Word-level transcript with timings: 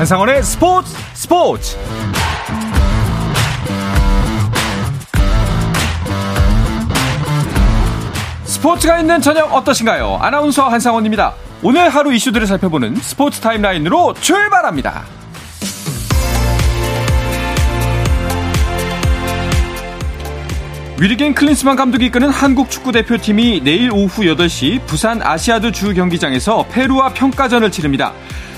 한상원의 0.00 0.42
스포츠 0.42 0.96
스포츠 1.12 1.76
스포츠가 8.44 8.98
있는 8.98 9.20
저녁 9.20 9.52
어떠신가요? 9.52 10.16
아나운서 10.22 10.66
한상원입니다. 10.68 11.34
오늘 11.62 11.90
하루 11.90 12.14
이슈들을 12.14 12.46
살펴보는 12.46 12.96
스포츠 12.96 13.40
타임라인으로 13.40 14.14
출발합니다. 14.14 15.04
위리겐 20.98 21.34
클린스만 21.34 21.76
감독이 21.76 22.06
이끄는 22.06 22.30
한국 22.30 22.70
축구 22.70 22.90
대표팀이 22.92 23.60
내일 23.64 23.90
오후 23.90 24.22
8시 24.22 24.86
부산 24.86 25.20
아시아드 25.20 25.72
주 25.72 25.92
경기장에서 25.92 26.66
페루와 26.70 27.12
평가전을 27.12 27.70
치릅니다. 27.70 28.14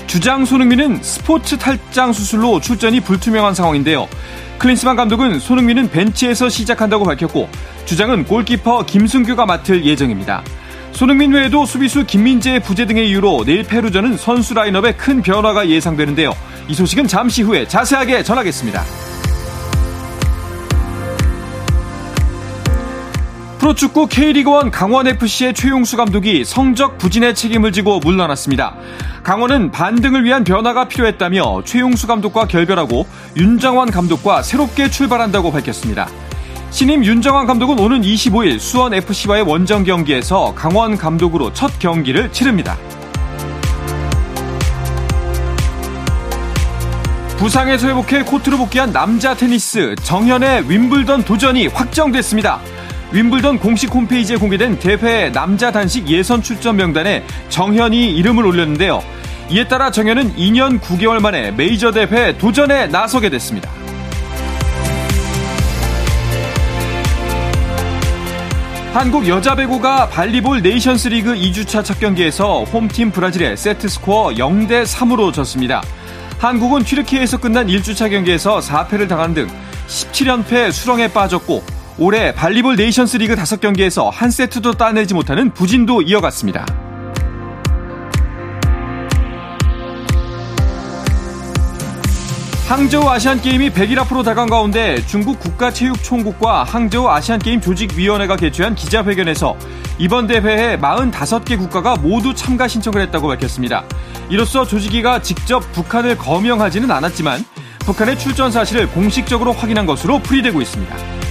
주장 0.07 0.45
손흥민은 0.45 1.01
스포츠 1.01 1.57
탈장 1.57 2.13
수술로 2.13 2.59
출전이 2.59 2.99
불투명한 3.01 3.53
상황인데요. 3.53 4.07
클린스만 4.59 4.95
감독은 4.95 5.39
손흥민은 5.39 5.89
벤치에서 5.89 6.49
시작한다고 6.49 7.05
밝혔고 7.05 7.49
주장은 7.85 8.25
골키퍼 8.25 8.85
김승규가 8.85 9.45
맡을 9.45 9.83
예정입니다. 9.83 10.43
손흥민 10.91 11.33
외에도 11.33 11.65
수비수 11.65 12.05
김민재의 12.05 12.59
부재 12.61 12.85
등의 12.85 13.09
이유로 13.09 13.43
내일 13.45 13.63
페루전은 13.63 14.17
선수 14.17 14.53
라인업에 14.53 14.93
큰 14.93 15.21
변화가 15.21 15.67
예상되는데요. 15.67 16.33
이 16.67 16.73
소식은 16.73 17.07
잠시 17.07 17.41
후에 17.41 17.67
자세하게 17.67 18.23
전하겠습니다. 18.23 19.12
프로축구 23.63 24.07
K리그1 24.07 24.71
강원FC의 24.71 25.53
최용수 25.53 25.95
감독이 25.95 26.43
성적 26.43 26.97
부진의 26.97 27.33
책임을 27.33 27.71
지고 27.71 27.99
물러났습니다. 27.99 28.75
강원은 29.23 29.71
반등을 29.71 30.25
위한 30.25 30.43
변화가 30.43 30.89
필요했다며 30.89 31.61
최용수 31.63 32.05
감독과 32.05 32.47
결별하고 32.47 33.07
윤정환 33.37 33.89
감독과 33.89 34.41
새롭게 34.43 34.89
출발한다고 34.89 35.53
밝혔습니다. 35.53 36.09
신임 36.71 37.05
윤정환 37.05 37.47
감독은 37.47 37.79
오는 37.79 38.01
25일 38.01 38.59
수원FC와의 38.59 39.43
원정 39.43 39.85
경기에서 39.85 40.53
강원 40.55 40.97
감독으로 40.97 41.53
첫 41.53 41.79
경기를 41.79 42.33
치릅니다. 42.33 42.77
부상에서 47.37 47.87
회복해 47.87 48.23
코트로 48.23 48.57
복귀한 48.57 48.91
남자 48.91 49.33
테니스 49.33 49.95
정현의 50.03 50.69
윈블던 50.69 51.23
도전이 51.23 51.67
확정됐습니다. 51.67 52.59
윈블던 53.13 53.59
공식 53.59 53.93
홈페이지에 53.93 54.37
공개된 54.37 54.79
대회 54.79 55.31
남자 55.31 55.71
단식 55.71 56.09
예선 56.09 56.41
출전 56.41 56.77
명단에 56.77 57.23
정현이 57.49 58.09
이름을 58.09 58.43
올렸는데요. 58.43 59.03
이에 59.51 59.67
따라 59.67 59.91
정현은 59.91 60.35
2년 60.35 60.79
9개월 60.79 61.21
만에 61.21 61.51
메이저 61.51 61.91
대회 61.91 62.35
도전에 62.35 62.87
나서게 62.87 63.29
됐습니다. 63.29 63.69
한국 68.93 69.27
여자 69.27 69.53
배구가 69.53 70.09
발리볼 70.09 70.63
네이션스 70.63 71.09
리그 71.09 71.35
2주차 71.35 71.85
첫 71.85 71.99
경기에서 71.99 72.63
홈팀 72.63 73.11
브라질에 73.11 73.55
세트 73.55 73.89
스코어 73.89 74.29
0대 74.31 74.85
3으로 74.85 75.31
졌습니다. 75.31 75.83
한국은 76.39 76.83
튀르키예에서 76.83 77.39
끝난 77.39 77.67
1주차 77.67 78.09
경기에서 78.09 78.59
4패를 78.59 79.07
당한 79.07 79.35
등 79.35 79.47
17연패 79.87 80.71
수렁에 80.71 81.09
빠졌고 81.09 81.82
올해 81.97 82.33
발리볼 82.33 82.75
네이션스 82.75 83.17
리그 83.17 83.35
5경기에서 83.35 84.09
한 84.11 84.31
세트도 84.31 84.73
따내지 84.73 85.13
못하는 85.13 85.53
부진도 85.53 86.01
이어갔습니다. 86.01 86.65
항저우 92.67 93.07
아시안게임이 93.07 93.69
100일 93.69 93.99
앞으로 93.99 94.23
다가온 94.23 94.49
가운데 94.49 95.05
중국 95.05 95.39
국가체육총국과 95.39 96.63
항저우 96.63 97.07
아시안게임 97.07 97.61
조직위원회가 97.61 98.35
개최한 98.35 98.73
기자회견에서 98.73 99.55
이번 99.99 100.25
대회에 100.25 100.79
45개 100.79 101.55
국가가 101.59 101.95
모두 101.95 102.33
참가 102.33 102.67
신청을 102.67 103.01
했다고 103.01 103.27
밝혔습니다. 103.27 103.83
이로써 104.29 104.65
조직위가 104.65 105.21
직접 105.21 105.59
북한을 105.73 106.17
거명하지는 106.17 106.89
않았지만 106.89 107.45
북한의 107.81 108.17
출전 108.17 108.49
사실을 108.49 108.89
공식적으로 108.89 109.51
확인한 109.51 109.85
것으로 109.85 110.17
풀이되고 110.19 110.59
있습니다. 110.59 111.22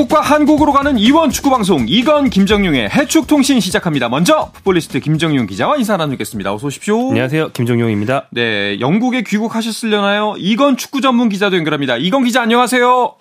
영국과 0.00 0.20
한국으로 0.20 0.72
가는 0.72 0.96
이원 0.96 1.28
축구 1.28 1.50
방송 1.50 1.84
이건 1.86 2.30
김정용의 2.30 2.88
해축 2.88 3.26
통신 3.26 3.60
시작합니다. 3.60 4.08
먼저 4.08 4.50
풋볼리스트 4.54 4.98
김정용 5.00 5.46
기자와 5.46 5.76
인사 5.76 5.98
나누겠습니다. 5.98 6.54
어서 6.54 6.68
오십시오. 6.68 7.10
안녕하세요. 7.10 7.48
김정용입니다. 7.48 8.28
네, 8.30 8.80
영국에 8.80 9.22
귀국하셨으려나요? 9.26 10.34
이건 10.38 10.78
축구 10.78 11.02
전문 11.02 11.28
기자도 11.28 11.56
연결합니다. 11.56 11.96
이건 11.98 12.24
기자 12.24 12.40
안녕하세요. 12.40 13.14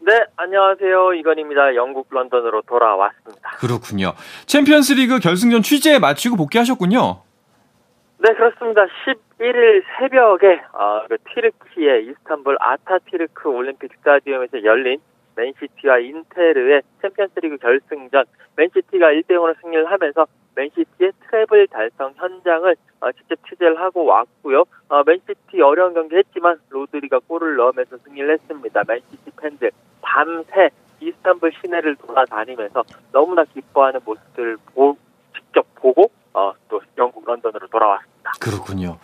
네, 0.00 0.12
안녕하세요. 0.36 1.14
이건입니다. 1.14 1.76
영국 1.76 2.08
런던으로 2.10 2.62
돌아왔습니다. 2.62 3.50
그렇군요. 3.58 4.14
챔피언스 4.46 4.94
리그 4.94 5.20
결승전 5.20 5.62
취재 5.62 6.00
마치고 6.00 6.36
복귀하셨군요. 6.36 7.22
네, 8.18 8.34
그렇습니다. 8.34 8.82
11일 9.06 9.82
새벽에 9.98 10.62
어, 10.72 11.02
그 11.08 11.16
튀르키예 11.32 12.06
이스탄불 12.06 12.56
아타튀르크 12.58 13.48
올림픽 13.48 13.92
스타디움에서 13.98 14.64
열린 14.64 14.98
맨시티와 15.36 15.98
인테르의 15.98 16.82
챔피언스리그 17.00 17.56
결승전 17.58 18.24
맨시티가 18.56 19.06
1대 19.08 19.30
0으로 19.30 19.54
승리를 19.60 19.90
하면서 19.90 20.26
맨시티의 20.54 21.12
트레블 21.20 21.66
달성 21.68 22.12
현장을 22.16 22.76
어, 23.00 23.12
직접 23.12 23.38
취재를 23.48 23.80
하고 23.80 24.04
왔고요. 24.04 24.64
어, 24.88 25.02
맨시티 25.04 25.60
어려운 25.60 25.94
경기 25.94 26.16
했지만 26.16 26.58
로드리가 26.68 27.20
골을 27.26 27.56
넣으면서 27.56 27.96
승리를 27.98 28.30
했습니다. 28.30 28.82
맨시티 28.86 29.30
팬들 29.40 29.70
밤새 30.02 30.70
이스탄불 31.00 31.52
시내를 31.60 31.96
돌아다니면서 31.96 32.84
너무나 33.10 33.44
기뻐하는 33.44 34.00
모습들을 34.04 34.58
보, 34.74 34.96
직접 35.34 35.66
보고 35.74 36.10
어, 36.34 36.52
또 36.68 36.80
영국 36.98 37.24
런던으로 37.26 37.66
돌아왔습니다. 37.68 38.11
그렇군요. 38.38 38.98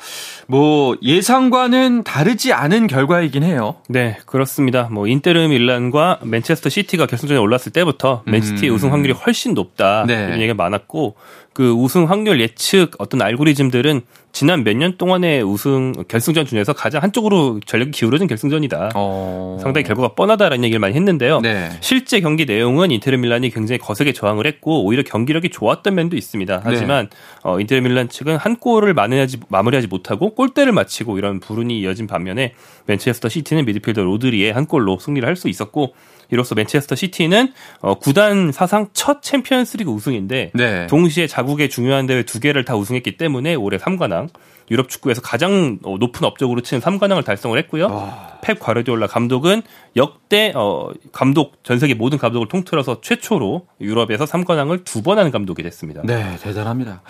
뭐 0.46 0.96
예상과는 1.02 2.02
다르지 2.02 2.52
않은 2.52 2.86
결과이긴 2.86 3.42
해요. 3.42 3.76
네, 3.88 4.18
그렇습니다. 4.26 4.88
뭐 4.90 5.06
인테르 5.06 5.46
밀란과 5.48 6.20
맨체스터 6.22 6.68
시티가 6.68 7.06
결승전에 7.06 7.38
올랐을 7.38 7.72
때부터 7.72 8.22
맨시티의 8.26 8.70
음. 8.70 8.74
우승 8.74 8.92
확률이 8.92 9.12
훨씬 9.12 9.54
높다 9.54 10.04
네. 10.06 10.14
이런 10.14 10.40
얘기가 10.40 10.54
많았고 10.54 11.16
그 11.58 11.72
우승 11.72 12.08
확률 12.08 12.40
예측 12.40 12.92
어떤 12.98 13.20
알고리즘들은 13.20 14.02
지난 14.30 14.62
몇 14.62 14.76
년 14.76 14.96
동안의 14.96 15.42
우승 15.42 15.92
결승전 16.06 16.46
중에서 16.46 16.72
가장 16.72 17.02
한쪽으로 17.02 17.58
전력이 17.66 17.90
기울어진 17.90 18.28
결승전이다. 18.28 18.90
어... 18.94 19.58
상당히 19.60 19.84
결과가 19.84 20.14
뻔하다라는 20.14 20.62
얘기를 20.62 20.78
많이 20.78 20.94
했는데요. 20.94 21.40
네. 21.40 21.70
실제 21.80 22.20
경기 22.20 22.44
내용은 22.44 22.92
인테르 22.92 23.16
밀란이 23.16 23.50
굉장히 23.50 23.80
거세게 23.80 24.12
저항을 24.12 24.46
했고 24.46 24.84
오히려 24.84 25.02
경기력이 25.02 25.48
좋았던 25.48 25.96
면도 25.96 26.16
있습니다. 26.16 26.60
하지만 26.62 27.08
네. 27.08 27.16
어, 27.42 27.58
인테르 27.58 27.80
밀란 27.80 28.08
측은 28.08 28.36
한 28.36 28.54
골을 28.54 28.94
마무리하지, 28.94 29.38
마무리하지 29.48 29.88
못하고 29.88 30.36
골대를 30.36 30.70
맞히고 30.70 31.18
이런 31.18 31.40
불운이 31.40 31.76
이어진 31.80 32.06
반면에 32.06 32.52
맨체스터 32.86 33.28
시티는 33.28 33.64
미드필더 33.64 34.04
로드리의 34.04 34.52
한 34.52 34.66
골로 34.66 35.00
승리를 35.00 35.26
할 35.26 35.34
수 35.34 35.48
있었고 35.48 35.94
이로써 36.30 36.54
맨체스터 36.54 36.94
시티는 36.94 37.52
어, 37.80 37.94
구단 37.98 38.52
사상 38.52 38.88
첫 38.92 39.22
챔피언스리그 39.22 39.90
우승인데 39.90 40.52
네. 40.54 40.86
동시에 40.86 41.26
자국 41.26 41.48
자국의 41.48 41.70
중요한 41.70 42.06
대회 42.06 42.22
두 42.22 42.40
개를 42.40 42.64
다 42.64 42.76
우승했기 42.76 43.16
때문에 43.16 43.54
올해 43.54 43.78
3관왕 43.78 44.28
유럽 44.70 44.90
축구에서 44.90 45.22
가장 45.22 45.78
어, 45.82 45.96
높은 45.98 46.26
업적으로 46.26 46.60
치는 46.60 46.82
3관왕을 46.82 47.24
달성을 47.24 47.58
했고요. 47.58 47.86
와. 47.86 48.38
펩 48.42 48.58
과르디올라 48.58 49.06
감독은 49.06 49.62
역대 49.96 50.52
어, 50.54 50.90
감독 51.10 51.64
전 51.64 51.78
세계 51.78 51.94
모든 51.94 52.18
감독을 52.18 52.48
통틀어서 52.48 53.00
최초로 53.00 53.66
유럽에서 53.80 54.26
3관왕을 54.26 54.84
두번 54.84 55.18
하는 55.18 55.30
감독이 55.30 55.62
됐습니다. 55.62 56.02
네, 56.04 56.36
대단합니다. 56.42 57.02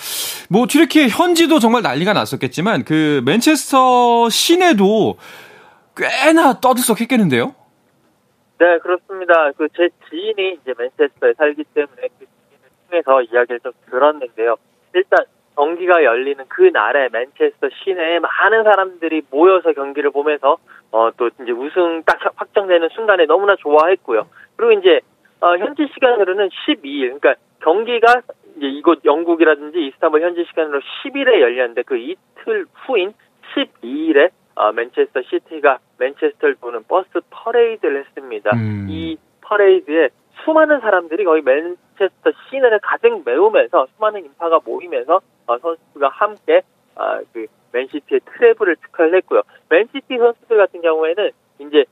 뭐 0.48 0.66
튀르키예 0.68 1.08
현지도 1.08 1.58
정말 1.58 1.82
난리가 1.82 2.12
났었겠지만 2.12 2.84
그 2.84 3.22
맨체스터 3.24 4.30
시내도 4.30 5.18
꽤나 5.96 6.60
떠들썩했겠는데요. 6.60 7.54
네, 8.58 8.78
그렇습니다. 8.78 9.52
그 9.52 9.68
제 9.76 9.88
지인이 10.08 10.58
이제 10.62 10.74
맨체스터에 10.76 11.34
살기 11.34 11.64
때문에 11.74 12.08
그 12.18 12.26
지인을 12.26 12.70
통해서 12.90 13.22
이야기를 13.22 13.60
좀 13.60 13.72
들었는데요. 13.90 14.56
일단 14.94 15.24
경기가 15.54 16.02
열리는 16.04 16.44
그 16.48 16.62
날에 16.72 17.08
맨체스터 17.12 17.68
시내에 17.84 18.18
많은 18.20 18.64
사람들이 18.64 19.22
모여서 19.30 19.72
경기를 19.72 20.10
보면서 20.10 20.58
어 20.90 21.10
또 21.16 21.28
이제 21.42 21.52
우승 21.52 22.02
딱 22.04 22.18
확정되는 22.36 22.88
순간에 22.94 23.26
너무나 23.26 23.54
좋아했고요. 23.56 24.26
그리고 24.56 24.72
이제 24.80 25.00
어 25.40 25.56
현지 25.56 25.86
시간으로는 25.94 26.48
12일, 26.48 27.20
그러니까 27.20 27.34
경기가 27.62 28.22
이제 28.56 28.66
이곳 28.66 29.04
영국이라든지 29.04 29.86
이스탄불 29.86 30.22
현지 30.22 30.44
시간으로 30.48 30.80
10일에 30.80 31.40
열렸는데 31.40 31.82
그 31.82 31.96
이틀 31.96 32.66
후인 32.86 33.12
12일에 33.54 34.30
어, 34.58 34.72
맨체스터 34.72 35.22
시티가 35.22 35.78
맨체스터를 35.98 36.56
도는 36.56 36.82
버스 36.88 37.08
퍼레이드를 37.30 38.04
했습니다. 38.04 38.50
음. 38.54 38.86
이 38.90 39.16
퍼레이드에 39.42 40.08
수많은 40.42 40.80
사람들이 40.80 41.24
거의 41.24 41.42
맨체스터 41.42 42.32
시내를 42.50 42.80
가득 42.82 43.22
메우면서 43.24 43.86
수많은 43.94 44.24
인파가 44.24 44.58
모이면서 44.64 45.20
어, 45.46 45.58
선수가 45.58 46.08
함께 46.08 46.62
어, 46.96 47.20
그 47.32 47.46
맨시티의 47.70 48.20
트레블을 48.24 48.76
축하를 48.76 49.14
했고요. 49.18 49.42
맨시티 49.68 50.18
선수들 50.18 50.56
같은 50.56 50.80
경우에는 50.80 51.30
이제 51.60 51.84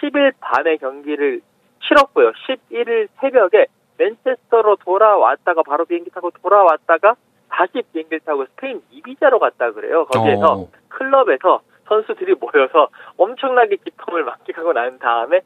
10일 0.00 0.32
밤에 0.40 0.78
경기를 0.78 1.42
치렀고요. 1.86 2.32
11일 2.32 3.08
새벽에 3.20 3.66
맨체스터로 3.98 4.76
돌아왔다가 4.76 5.62
바로 5.62 5.84
비행기 5.84 6.10
타고 6.10 6.30
돌아왔다가 6.30 7.16
다시 7.50 7.82
비행기를 7.92 8.20
타고 8.20 8.46
스페인 8.46 8.80
이비자로 8.90 9.38
갔다 9.38 9.72
그래요. 9.72 10.06
거기에서 10.06 10.56
오. 10.56 10.68
클럽에서 10.88 11.60
선수들이 11.88 12.34
모여서 12.40 12.88
엄청나게 13.16 13.76
기쁨을 13.84 14.24
만끽하고 14.24 14.72
난 14.72 14.98
다음에 14.98 15.40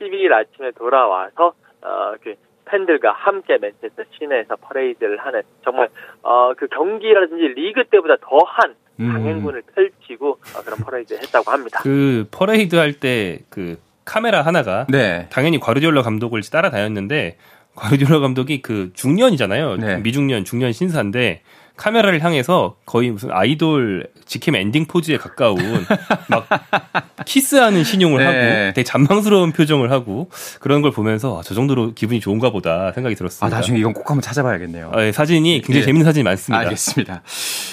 12일 0.00 0.32
아침에 0.32 0.70
돌아와서 0.72 1.54
어, 1.82 2.14
그 2.22 2.34
팬들과 2.66 3.12
함께 3.12 3.58
맨체스터 3.58 4.02
시내에서 4.18 4.56
퍼레이드를 4.56 5.18
하는 5.18 5.42
정말 5.62 5.88
어, 6.22 6.54
그 6.56 6.66
경기라든지 6.68 7.42
리그 7.60 7.84
때보다 7.84 8.16
더한 8.20 8.74
음. 9.00 9.12
강행군을 9.12 9.62
음. 9.66 9.74
펼치고 9.74 10.30
어, 10.30 10.62
그런 10.64 10.78
퍼레이드 10.78 11.14
했다고 11.14 11.50
합니다. 11.50 11.80
그 11.82 12.26
퍼레이드 12.30 12.76
할 12.76 12.92
때 12.98 13.38
그 13.50 13.76
카메라 14.04 14.42
하나가 14.42 14.86
네. 14.90 15.28
당연히 15.30 15.58
과르디올라 15.58 16.02
감독을 16.02 16.42
따라다녔는데 16.42 17.36
과르디올라 17.74 18.20
감독이 18.20 18.60
그 18.62 18.92
중년이잖아요. 18.94 19.76
네. 19.76 19.96
미중년 19.98 20.44
중년 20.44 20.72
신사인데 20.72 21.42
카메라를 21.76 22.22
향해서 22.22 22.76
거의 22.86 23.10
무슨 23.10 23.30
아이돌 23.32 24.08
직캠 24.26 24.54
엔딩 24.54 24.86
포즈에 24.86 25.16
가까운 25.16 25.58
막 26.28 26.46
키스하는 27.24 27.82
시늉을 27.82 28.18
네. 28.18 28.24
하고 28.24 28.74
되게 28.74 28.84
잔망스러운 28.84 29.52
표정을 29.52 29.90
하고 29.90 30.30
그런 30.60 30.82
걸 30.82 30.92
보면서 30.92 31.38
아, 31.38 31.42
저 31.42 31.54
정도로 31.54 31.94
기분이 31.94 32.20
좋은가 32.20 32.50
보다 32.50 32.92
생각이 32.92 33.16
들었습니다. 33.16 33.46
아, 33.46 33.58
나중에 33.58 33.78
이건 33.78 33.92
꼭 33.92 34.08
한번 34.08 34.22
찾아봐야겠네요. 34.22 34.90
아, 34.92 34.96
네, 34.98 35.12
사진이 35.12 35.62
굉장히 35.62 35.80
네. 35.80 35.86
재밌는 35.86 36.04
사진이 36.04 36.22
많습니다. 36.22 36.60
알겠습니다. 36.60 37.22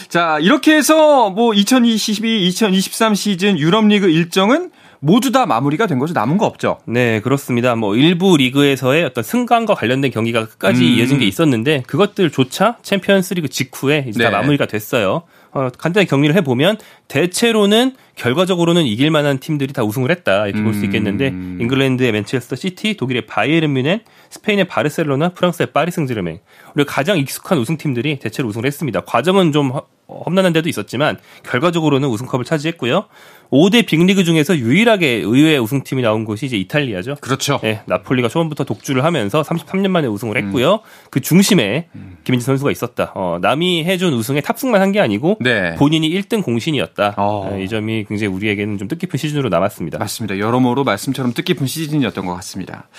자, 0.10 0.40
이렇게 0.40 0.76
해서 0.76 1.30
뭐 1.30 1.54
2022, 1.54 2.48
2023 2.48 3.14
시즌 3.14 3.60
유럽리그 3.60 4.10
일정은 4.10 4.72
모두 5.04 5.32
다 5.32 5.48
마무리가 5.48 5.88
된 5.88 5.98
거죠. 5.98 6.14
남은 6.14 6.38
거 6.38 6.46
없죠. 6.46 6.78
네, 6.86 7.22
그렇습니다. 7.22 7.76
뭐 7.76 7.96
일부 7.96 8.38
리그에서의 8.38 9.04
어떤 9.04 9.24
승강과 9.24 9.74
관련된 9.74 10.12
경기가 10.12 10.46
끝까지 10.46 10.84
음. 10.84 10.88
이어진 10.90 11.18
게 11.18 11.26
있었는데 11.26 11.84
그것들조차 11.88 12.78
챔피언스리그 12.84 13.50
직후에 13.50 14.06
이제 14.08 14.20
네. 14.20 14.26
다 14.26 14.30
마무리가 14.30 14.68
됐어요. 14.68 15.24
어, 15.54 15.70
간단히 15.76 16.06
정리를 16.06 16.36
해보면 16.36 16.78
대체로는 17.08 17.96
결과적으로는 18.16 18.86
이길 18.86 19.10
만한 19.10 19.40
팀들이 19.40 19.74
다 19.74 19.84
우승을 19.84 20.12
했다 20.12 20.46
이렇게 20.46 20.60
음. 20.60 20.66
볼수 20.66 20.86
있겠는데 20.86 21.28
잉글랜드의 21.28 22.12
맨체스터 22.12 22.56
시티, 22.56 22.96
독일의 22.96 23.26
바이에른 23.26 23.74
뮌헨, 23.74 24.02
스페인의 24.30 24.66
바르셀로나, 24.66 25.30
프랑스의 25.30 25.74
파리 25.74 25.90
생제르맹 25.90 26.40
우리가 26.76 26.94
가장 26.94 27.18
익숙한 27.18 27.58
우승 27.58 27.78
팀들이 27.78 28.20
대체로 28.20 28.48
우승을 28.50 28.68
했습니다. 28.68 29.02
과정은 29.02 29.52
좀 29.52 29.72
험난한 30.08 30.54
데도 30.54 30.70
있었지만 30.70 31.18
결과적으로는 31.44 32.08
우승컵을 32.10 32.46
차지했고요. 32.46 33.06
5대 33.52 33.86
빅리그 33.86 34.24
중에서 34.24 34.58
유일하게 34.58 35.08
의외의 35.26 35.60
우승팀이 35.60 36.02
나온 36.02 36.24
곳이 36.24 36.46
이제 36.46 36.56
이탈리아죠. 36.58 37.16
그렇죠. 37.22 37.60
네, 37.62 37.82
나폴리가 37.86 38.30
처음부터 38.30 38.64
독주를 38.64 39.04
하면서 39.04 39.42
33년 39.42 39.90
만에 39.90 40.08
우승을 40.08 40.38
했고요. 40.38 40.74
음. 40.76 40.80
그 41.10 41.20
중심에 41.20 41.88
음. 41.96 42.18
김민재 42.24 42.46
선수가 42.46 42.72
있었다. 42.72 43.12
어, 43.16 43.40
남이 43.42 43.84
해준 43.84 44.14
우승에 44.14 44.40
탑승만 44.42 44.80
한 44.82 44.92
게 44.92 45.00
아니고 45.00 45.38
네. 45.40 45.76
본인이 45.76 46.10
1등 46.10 46.44
공신이었다. 46.44 47.16
어. 47.18 47.50
네, 47.54 47.64
이 47.64 47.68
점이 47.70 48.06
굉장히 48.10 48.34
우리에게는 48.34 48.78
좀 48.78 48.88
뜻깊은 48.90 49.18
시즌으로 49.18 49.48
남았습니다. 49.50 49.98
맞습니다. 50.00 50.38
여러모로 50.38 50.84
말씀처럼 50.84 51.34
뜻깊은 51.34 51.66
시즌이었던 51.68 52.26
것 52.26 52.34
같습니다. 52.36 52.90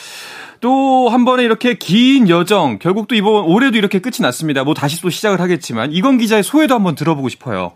또 0.60 1.08
한 1.10 1.24
번에 1.24 1.42
이렇게 1.44 1.74
긴 1.74 2.28
여정, 2.28 2.78
결국 2.78 3.08
또 3.08 3.14
이번 3.14 3.44
올해도 3.44 3.76
이렇게 3.76 3.98
끝이 3.98 4.16
났습니다. 4.20 4.64
뭐 4.64 4.72
다시 4.74 5.02
또 5.02 5.10
시작을 5.10 5.40
하겠지만 5.40 5.92
이건 5.92 6.16
기자의 6.18 6.42
소회도 6.42 6.74
한번 6.74 6.94
들어보고 6.94 7.28
싶어요. 7.28 7.72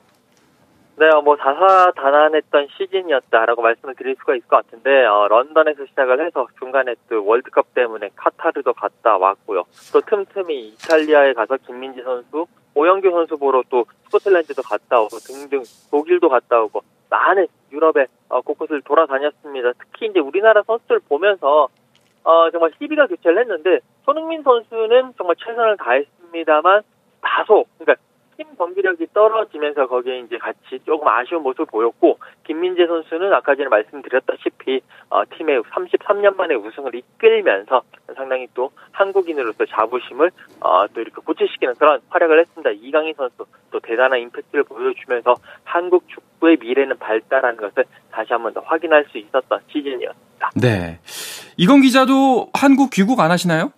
네, 0.99 1.11
뭐 1.23 1.37
다사다난했던 1.37 2.69
시즌이었다라고 2.75 3.61
말씀을 3.61 3.95
드릴 3.97 4.17
수가 4.19 4.35
있을 4.35 4.49
것 4.49 4.65
같은데 4.65 5.05
어, 5.05 5.29
런던에서 5.29 5.85
시작을 5.85 6.25
해서 6.25 6.47
중간에 6.59 6.95
또 7.11 7.23
월드컵 7.23 7.75
때문에 7.75 8.09
카타르도 8.17 8.73
갔다 8.73 9.19
왔고요. 9.19 9.65
또 9.93 10.01
틈틈이 10.01 10.69
이탈리아에 10.69 11.35
가서 11.35 11.59
김민지 11.59 12.03
선수, 12.03 12.47
오영규 12.75 13.11
선수 13.11 13.37
보러 13.37 13.63
또 13.69 13.85
스코틀랜드도 14.05 14.63
갔다 14.63 14.99
오고 15.01 15.19
등등 15.19 15.65
독일도 15.91 16.31
갔다 16.31 16.63
오고 16.63 16.81
많은 17.11 17.47
유럽의 17.71 18.07
어, 18.31 18.41
곳곳을 18.41 18.81
돌아다녔습니다. 18.81 19.73
특히 19.79 20.07
이제 20.07 20.19
우리나라 20.19 20.63
선수들 20.63 21.01
보면서 21.11 21.69
어, 22.25 22.51
정말 22.51 22.71
희비가 22.81 23.07
교체를 23.07 23.41
했는데 23.41 23.81
손흥민 24.07 24.43
선수는 24.43 25.13
정말 25.19 25.37
최선을 25.37 25.77
다했습니다만 25.77 26.83
다소 27.21 27.67
그러니까 27.79 28.03
팀 28.37 28.47
경기력이 28.57 29.07
떨어지면서 29.15 29.87
거기에 29.87 30.21
이제 30.21 30.39
같이 30.39 30.79
조금 30.85 31.09
아쉬운 31.09 31.43
모습을 31.43 31.67
보였고 31.67 32.19
김민재 32.45 32.87
선수는 32.87 33.33
아까 33.33 33.55
전에 33.55 33.69
말씀드렸다시피 33.69 34.81
어, 35.11 35.23
팀의 35.37 35.63
33년 35.63 36.37
만에 36.37 36.55
우승을 36.55 36.95
이끌면서 36.95 37.83
상당히 38.15 38.47
또 38.55 38.71
한국인으로서 38.93 39.65
자부심을 39.67 40.31
어, 40.61 40.87
또 40.89 41.01
이렇게 41.01 41.17
고치시키는 41.23 41.75
그런 41.75 42.01
활약을 42.09 42.41
했습니다. 42.41 42.71
이강인 42.71 43.15
선수 43.15 43.47
또 43.71 43.81
대단한 43.81 44.21
임팩트를 44.21 44.65
보여주면서 44.65 45.35
한국 45.65 46.09
축구의 46.09 46.59
미래는 46.61 46.99
밝다라는 46.99 47.57
것을 47.57 47.85
다시 48.11 48.33
한번 48.33 48.53
더 48.53 48.61
확인할 48.61 49.07
수 49.11 49.19
있었던 49.19 49.61
시즌이었습니다. 49.69 50.51
네. 50.61 51.01
이건 51.57 51.81
기자도 51.81 52.51
한국 52.53 52.91
귀국 52.91 53.21
안 53.21 53.31
하시나요? 53.31 53.73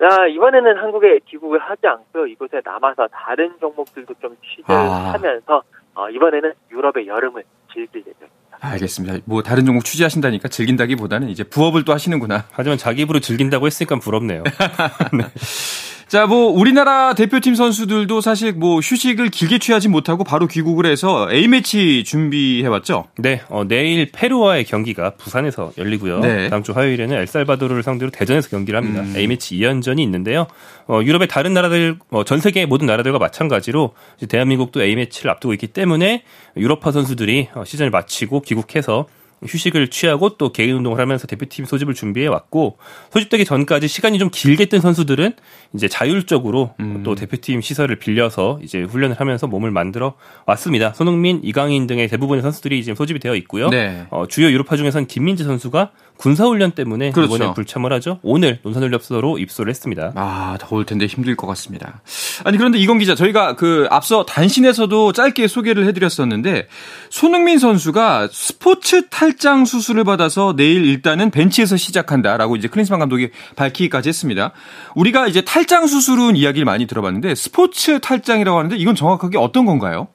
아, 0.00 0.26
이번에는 0.26 0.76
한국에 0.78 1.20
귀국을 1.44 1.60
하지 1.60 1.86
않고요. 1.86 2.26
이곳에 2.26 2.60
남아서 2.64 3.06
다른 3.08 3.52
종목들도 3.60 4.14
좀 4.20 4.36
취재를 4.42 4.74
아. 4.74 5.12
하면서 5.12 5.62
어, 5.94 6.08
이번에는 6.08 6.52
유럽의 6.70 7.06
여름을 7.06 7.44
즐길 7.72 8.00
예정입니다. 8.00 8.58
알겠습니다. 8.60 9.18
뭐 9.26 9.42
다른 9.42 9.64
종목 9.66 9.84
취재하신다니까 9.84 10.48
즐긴다기보다는 10.48 11.28
이제 11.28 11.44
부업을 11.44 11.84
또 11.84 11.92
하시는구나. 11.92 12.46
하지만 12.50 12.78
자기 12.78 13.02
입으로 13.02 13.20
즐긴다고 13.20 13.66
했으니까 13.66 13.96
부럽네요. 13.96 14.42
네. 15.12 15.24
자, 16.14 16.28
뭐 16.28 16.46
우리나라 16.46 17.12
대표팀 17.14 17.56
선수들도 17.56 18.20
사실 18.20 18.52
뭐 18.52 18.78
휴식을 18.78 19.30
길게 19.30 19.58
취하지 19.58 19.88
못하고 19.88 20.22
바로 20.22 20.46
귀국을 20.46 20.86
해서 20.86 21.26
A 21.32 21.48
매치 21.48 22.04
준비해 22.04 22.68
왔죠. 22.68 23.06
네, 23.18 23.40
어, 23.48 23.64
내일 23.66 24.12
페루와의 24.12 24.62
경기가 24.62 25.16
부산에서 25.16 25.72
열리고요. 25.76 26.20
네. 26.20 26.48
다음 26.50 26.62
주 26.62 26.70
화요일에는 26.70 27.16
엘살바도르를 27.16 27.82
상대로 27.82 28.12
대전에서 28.12 28.48
경기를 28.48 28.78
합니다. 28.78 29.02
음. 29.02 29.14
A 29.16 29.26
매치 29.26 29.56
2연전이 29.56 29.98
있는데요. 29.98 30.46
어, 30.86 31.00
유럽의 31.02 31.26
다른 31.26 31.52
나라들, 31.52 31.98
어, 32.10 32.22
전 32.22 32.38
세계 32.38 32.64
모든 32.64 32.86
나라들과 32.86 33.18
마찬가지로 33.18 33.94
대한민국도 34.28 34.84
A 34.84 34.94
매치를 34.94 35.32
앞두고 35.32 35.52
있기 35.54 35.66
때문에 35.66 36.22
유럽파 36.56 36.92
선수들이 36.92 37.48
어, 37.56 37.64
시즌을 37.64 37.90
마치고 37.90 38.42
귀국해서 38.42 39.06
휴식을 39.46 39.88
취하고 39.88 40.36
또 40.36 40.52
개인 40.52 40.76
운동을 40.76 40.98
하면서 40.98 41.26
대표팀 41.26 41.64
소집을 41.64 41.94
준비해 41.94 42.26
왔고 42.26 42.78
소집되기 43.12 43.44
전까지 43.44 43.88
시간이 43.88 44.18
좀 44.18 44.30
길게 44.32 44.66
뜬 44.66 44.80
선수들은 44.80 45.32
이제 45.74 45.88
자율적으로 45.88 46.74
음. 46.80 47.02
또 47.04 47.14
대표팀 47.14 47.60
시설을 47.60 47.96
빌려서 47.96 48.58
이제 48.62 48.82
훈련을 48.82 49.18
하면서 49.18 49.46
몸을 49.46 49.70
만들어 49.70 50.14
왔습니다. 50.46 50.92
손흥민, 50.94 51.40
이강인 51.42 51.86
등의 51.86 52.08
대부분의 52.08 52.42
선수들이 52.42 52.82
지금 52.82 52.94
소집이 52.96 53.18
되어 53.20 53.34
있고요. 53.36 53.68
네. 53.68 54.06
어, 54.10 54.26
주요 54.28 54.50
유럽파 54.50 54.76
중에서는 54.76 55.06
김민재 55.06 55.44
선수가 55.44 55.90
군사훈련 56.16 56.72
때문에 56.72 57.10
그렇죠. 57.10 57.34
이번에 57.34 57.54
불참을 57.54 57.92
하죠. 57.94 58.20
오늘 58.22 58.58
논산훈련소로 58.62 59.38
입소를 59.38 59.70
했습니다. 59.70 60.12
아 60.14 60.56
더울 60.60 60.86
텐데 60.86 61.06
힘들 61.06 61.36
것 61.36 61.46
같습니다. 61.48 62.00
아니 62.44 62.56
그런데 62.56 62.78
이건 62.78 62.98
기자 62.98 63.14
저희가 63.14 63.56
그 63.56 63.86
앞서 63.90 64.24
단신에서도 64.24 65.12
짧게 65.12 65.48
소개를 65.48 65.86
해드렸었는데 65.86 66.68
손흥민 67.10 67.58
선수가 67.58 68.28
스포츠 68.30 69.08
탈장 69.08 69.64
수술을 69.64 70.04
받아서 70.04 70.54
내일 70.56 70.84
일단은 70.84 71.30
벤치에서 71.30 71.76
시작한다라고 71.76 72.56
이제 72.56 72.68
클린스만 72.68 73.00
감독이 73.00 73.30
밝히기까지 73.56 74.08
했습니다. 74.08 74.52
우리가 74.94 75.26
이제 75.26 75.42
탈장 75.42 75.86
수술은 75.86 76.36
이야기를 76.36 76.64
많이 76.64 76.86
들어봤는데 76.86 77.34
스포츠 77.34 77.98
탈장이라고 78.00 78.56
하는데 78.56 78.76
이건 78.76 78.94
정확하게 78.94 79.38
어떤 79.38 79.64
건가요? 79.66 80.08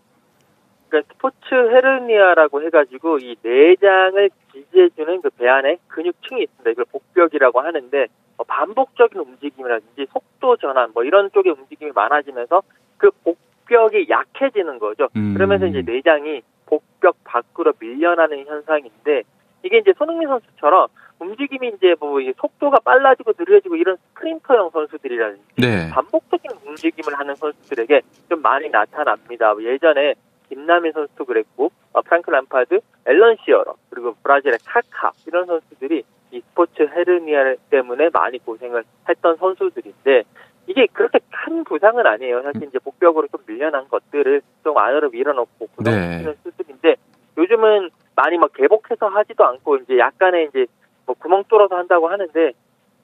그러니까 0.89 1.13
스포츠 1.13 1.37
헤르니아라고 1.51 2.63
해가지고 2.63 3.19
이 3.19 3.35
내장을 3.43 4.29
지지해주는 4.79 5.21
그 5.21 5.29
배 5.31 5.47
안에 5.47 5.77
근육층이 5.87 6.41
있습니다. 6.43 6.71
이걸 6.71 6.85
복벽이라고 6.91 7.59
하는데 7.59 8.07
뭐 8.37 8.45
반복적인 8.47 9.19
움직임이라든지 9.19 10.07
속도 10.11 10.55
전환 10.57 10.91
뭐 10.93 11.03
이런 11.03 11.29
쪽의 11.31 11.53
움직임이 11.53 11.91
많아지면서 11.93 12.63
그 12.97 13.11
복벽이 13.23 14.07
약해지는 14.09 14.79
거죠. 14.79 15.09
음. 15.15 15.33
그러면서 15.33 15.65
이제 15.67 15.81
내장이 15.85 16.41
복벽 16.65 17.17
밖으로 17.23 17.73
밀려나는 17.79 18.45
현상인데 18.45 19.23
이게 19.63 19.77
이제 19.77 19.93
손흥민 19.97 20.29
선수처럼 20.29 20.87
움직임이 21.19 21.67
이제 21.75 21.95
뭐 21.99 22.19
속도가 22.37 22.79
빨라지고 22.79 23.33
느려지고 23.37 23.75
이런 23.75 23.97
스프린터형 23.97 24.69
선수들이라든지 24.71 25.43
네. 25.57 25.89
반복적인 25.91 26.51
움직임을 26.65 27.17
하는 27.19 27.35
선수들에게 27.35 28.01
좀 28.29 28.41
많이 28.41 28.69
나타납니다. 28.69 29.53
예전에 29.59 30.15
김남일 30.49 30.93
선수도 30.93 31.25
그랬고 31.25 31.71
어, 31.93 32.01
프랑크 32.01 32.29
람파드, 32.29 32.79
앨런 33.05 33.37
시어러 33.43 33.75
그리고 33.89 34.15
브라질의 34.23 34.59
카카 34.65 35.11
이런 35.25 35.45
선수들이 35.45 36.03
이 36.31 36.41
스포츠 36.41 36.83
헤르니아 36.83 37.55
때문에 37.69 38.09
많이 38.13 38.37
고생을 38.39 38.83
했던 39.07 39.35
선수들인데 39.37 40.23
이게 40.67 40.85
그렇게 40.93 41.19
큰 41.31 41.63
부상은 41.63 42.05
아니에요. 42.05 42.43
사실 42.43 42.63
이제 42.67 42.77
복벽으로 42.77 43.27
좀 43.27 43.41
밀려난 43.47 43.87
것들을 43.87 44.41
좀 44.63 44.77
안으로 44.77 45.09
밀어넣고 45.09 45.67
고정시키는 45.75 46.25
네. 46.25 46.35
수술인데 46.43 46.95
요즘은 47.37 47.89
많이 48.15 48.37
막 48.37 48.53
개복해서 48.53 49.07
하지도 49.07 49.45
않고 49.45 49.77
이제 49.77 49.97
약간의 49.97 50.49
이제 50.49 50.67
뭐 51.05 51.15
구멍 51.17 51.43
뚫어서 51.47 51.75
한다고 51.75 52.09
하는데 52.09 52.51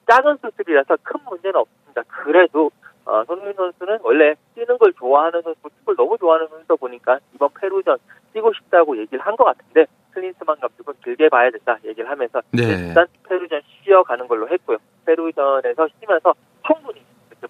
작은 0.08 0.36
수술이라서 0.36 0.98
큰 1.02 1.20
문제는 1.28 1.56
없습니다. 1.56 2.02
그래도 2.06 2.70
어, 3.06 3.24
손흥민 3.24 3.54
선수는 3.54 3.98
원래 4.02 4.34
뛰는 4.54 4.76
걸 4.78 4.92
좋아하는 4.94 5.40
선수, 5.42 5.58
축구를 5.62 5.96
너무 5.96 6.16
좋아하는 6.18 6.48
선수다 6.48 6.74
보니까 6.76 7.18
이번 7.34 7.48
페루전 7.58 7.96
뛰고 8.32 8.52
싶다고 8.52 8.98
얘기를 8.98 9.24
한 9.24 9.34
것 9.36 9.44
같은데 9.44 9.86
클린스만 10.12 10.56
감독은 10.60 10.94
길게 11.04 11.28
봐야 11.28 11.50
된다 11.50 11.76
얘기를 11.84 12.08
하면서 12.10 12.40
네. 12.50 12.62
일단 12.88 13.06
페루전 13.28 13.60
쉬어가는 13.84 14.26
걸로 14.28 14.48
했고요. 14.48 14.78
페루전에서 15.04 15.88
쉬면서 16.00 16.34
충분히 16.66 17.00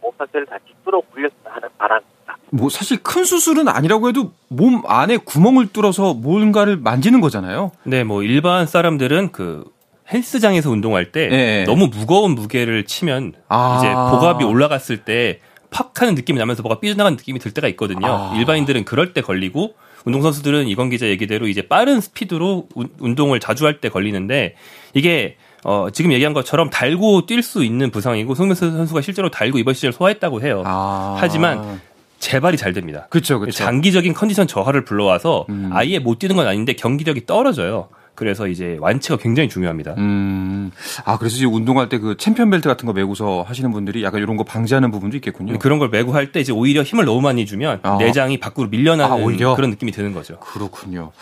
몸 0.01 0.13
상태를 0.19 0.47
다시 0.47 0.65
끌어올렸으면 0.85 1.31
하는 1.45 1.69
바람입니다. 1.79 2.37
뭐 2.51 2.69
사실 2.69 3.03
큰 3.03 3.25
수술은 3.25 3.69
아니라고 3.69 4.09
해도 4.09 4.33
몸 4.49 4.83
안에 4.87 5.17
구멍을 5.17 5.73
뚫어서 5.73 6.13
뭔가를 6.15 6.77
만지는 6.77 7.21
거잖아요. 7.21 7.71
네, 7.85 8.05
뭐 8.05 8.23
일반 8.23 8.67
사람들은 8.67 9.33
그 9.33 9.65
헬스장에서 10.13 10.71
운동할 10.71 11.13
때 11.13 11.29
네. 11.29 11.65
너무 11.65 11.89
무거운 11.89 12.33
무게를 12.33 12.85
치면 12.85 13.33
아. 13.49 13.79
이제 13.79 13.89
복압이 13.93 14.45
올라갔을 14.45 14.99
때 14.99 15.41
팍 15.71 16.01
하는 16.01 16.15
느낌이 16.15 16.39
나면서 16.39 16.63
뭐가 16.63 16.81
삐져나가는 16.81 17.17
느낌이 17.17 17.39
들 17.39 17.53
때가 17.53 17.69
있거든요. 17.69 18.07
아. 18.07 18.35
일반인들은 18.37 18.85
그럴 18.85 19.13
때 19.13 19.21
걸리고 19.21 19.75
운동선수들은 20.05 20.69
이건 20.69 20.89
기자 20.91 21.07
얘기대로 21.07 21.49
이제 21.49 21.63
빠른 21.63 22.01
스피드로 22.01 22.69
우, 22.75 22.85
운동을 23.01 23.41
자주 23.41 23.67
할 23.67 23.81
때 23.81 23.89
걸리는데 23.89 24.55
이게 24.95 25.37
어, 25.65 25.89
지금 25.93 26.13
얘기한 26.13 26.33
것처럼 26.33 26.71
달고 26.71 27.27
뛸 27.27 27.43
수 27.43 27.65
있는 27.65 27.91
부상이고 27.91 28.35
송민수 28.35 28.71
선수가 28.71 29.01
실제로 29.03 29.31
달고 29.31 29.59
이번 29.59 29.75
시즌 29.75 29.93
소화했다고 29.93 30.41
해요. 30.43 30.63
아. 30.65 31.17
하지만 31.19 31.81
재발이 32.21 32.57
잘 32.57 32.73
됩니다. 32.73 33.09
그렇죠. 33.11 33.45
장기적인 33.51 34.15
컨디션 34.15 34.47
저하를 34.47 34.85
불러와서 34.85 35.45
음. 35.51 35.71
아예 35.73 35.99
못 35.99 36.19
뛰는 36.21 36.37
건 36.37 36.47
아닌데 36.47 36.73
경기력이 36.75 37.27
떨어져요. 37.27 37.89
그래서 38.17 38.49
이제 38.49 38.77
완치가 38.81 39.17
굉장히 39.17 39.49
중요합니다. 39.49 39.95
음. 39.99 40.73
아, 41.05 41.17
그래서 41.19 41.37
이제 41.37 41.45
운동할 41.45 41.89
때 41.89 41.97
그 41.99 42.17
챔피언 42.19 42.51
벨트 42.51 42.69
같은 42.69 42.87
거 42.87 42.93
메고서 42.93 43.43
하시는 43.47 43.71
분들이 43.71 44.03
약간 44.03 44.21
이런 44.21 44.37
거 44.37 44.45
방지하는 44.45 44.91
부분도 44.91 45.17
있겠군요. 45.19 45.59
그런 45.59 45.79
걸 45.79 45.89
메고 45.89 46.13
할 46.13 46.33
때 46.33 46.41
이제 46.41 46.53
오히려 46.53 46.83
힘을 46.83 47.05
너무 47.05 47.21
많이 47.21 47.47
주면 47.47 47.79
아. 47.85 47.97
내장이 47.99 48.39
밖으로 48.41 48.69
밀려나는 48.69 49.15
아, 49.53 49.55
그런 49.55 49.71
느낌이 49.71 49.93
드는 49.93 50.13
거죠. 50.13 50.39
그렇군요. 50.41 51.13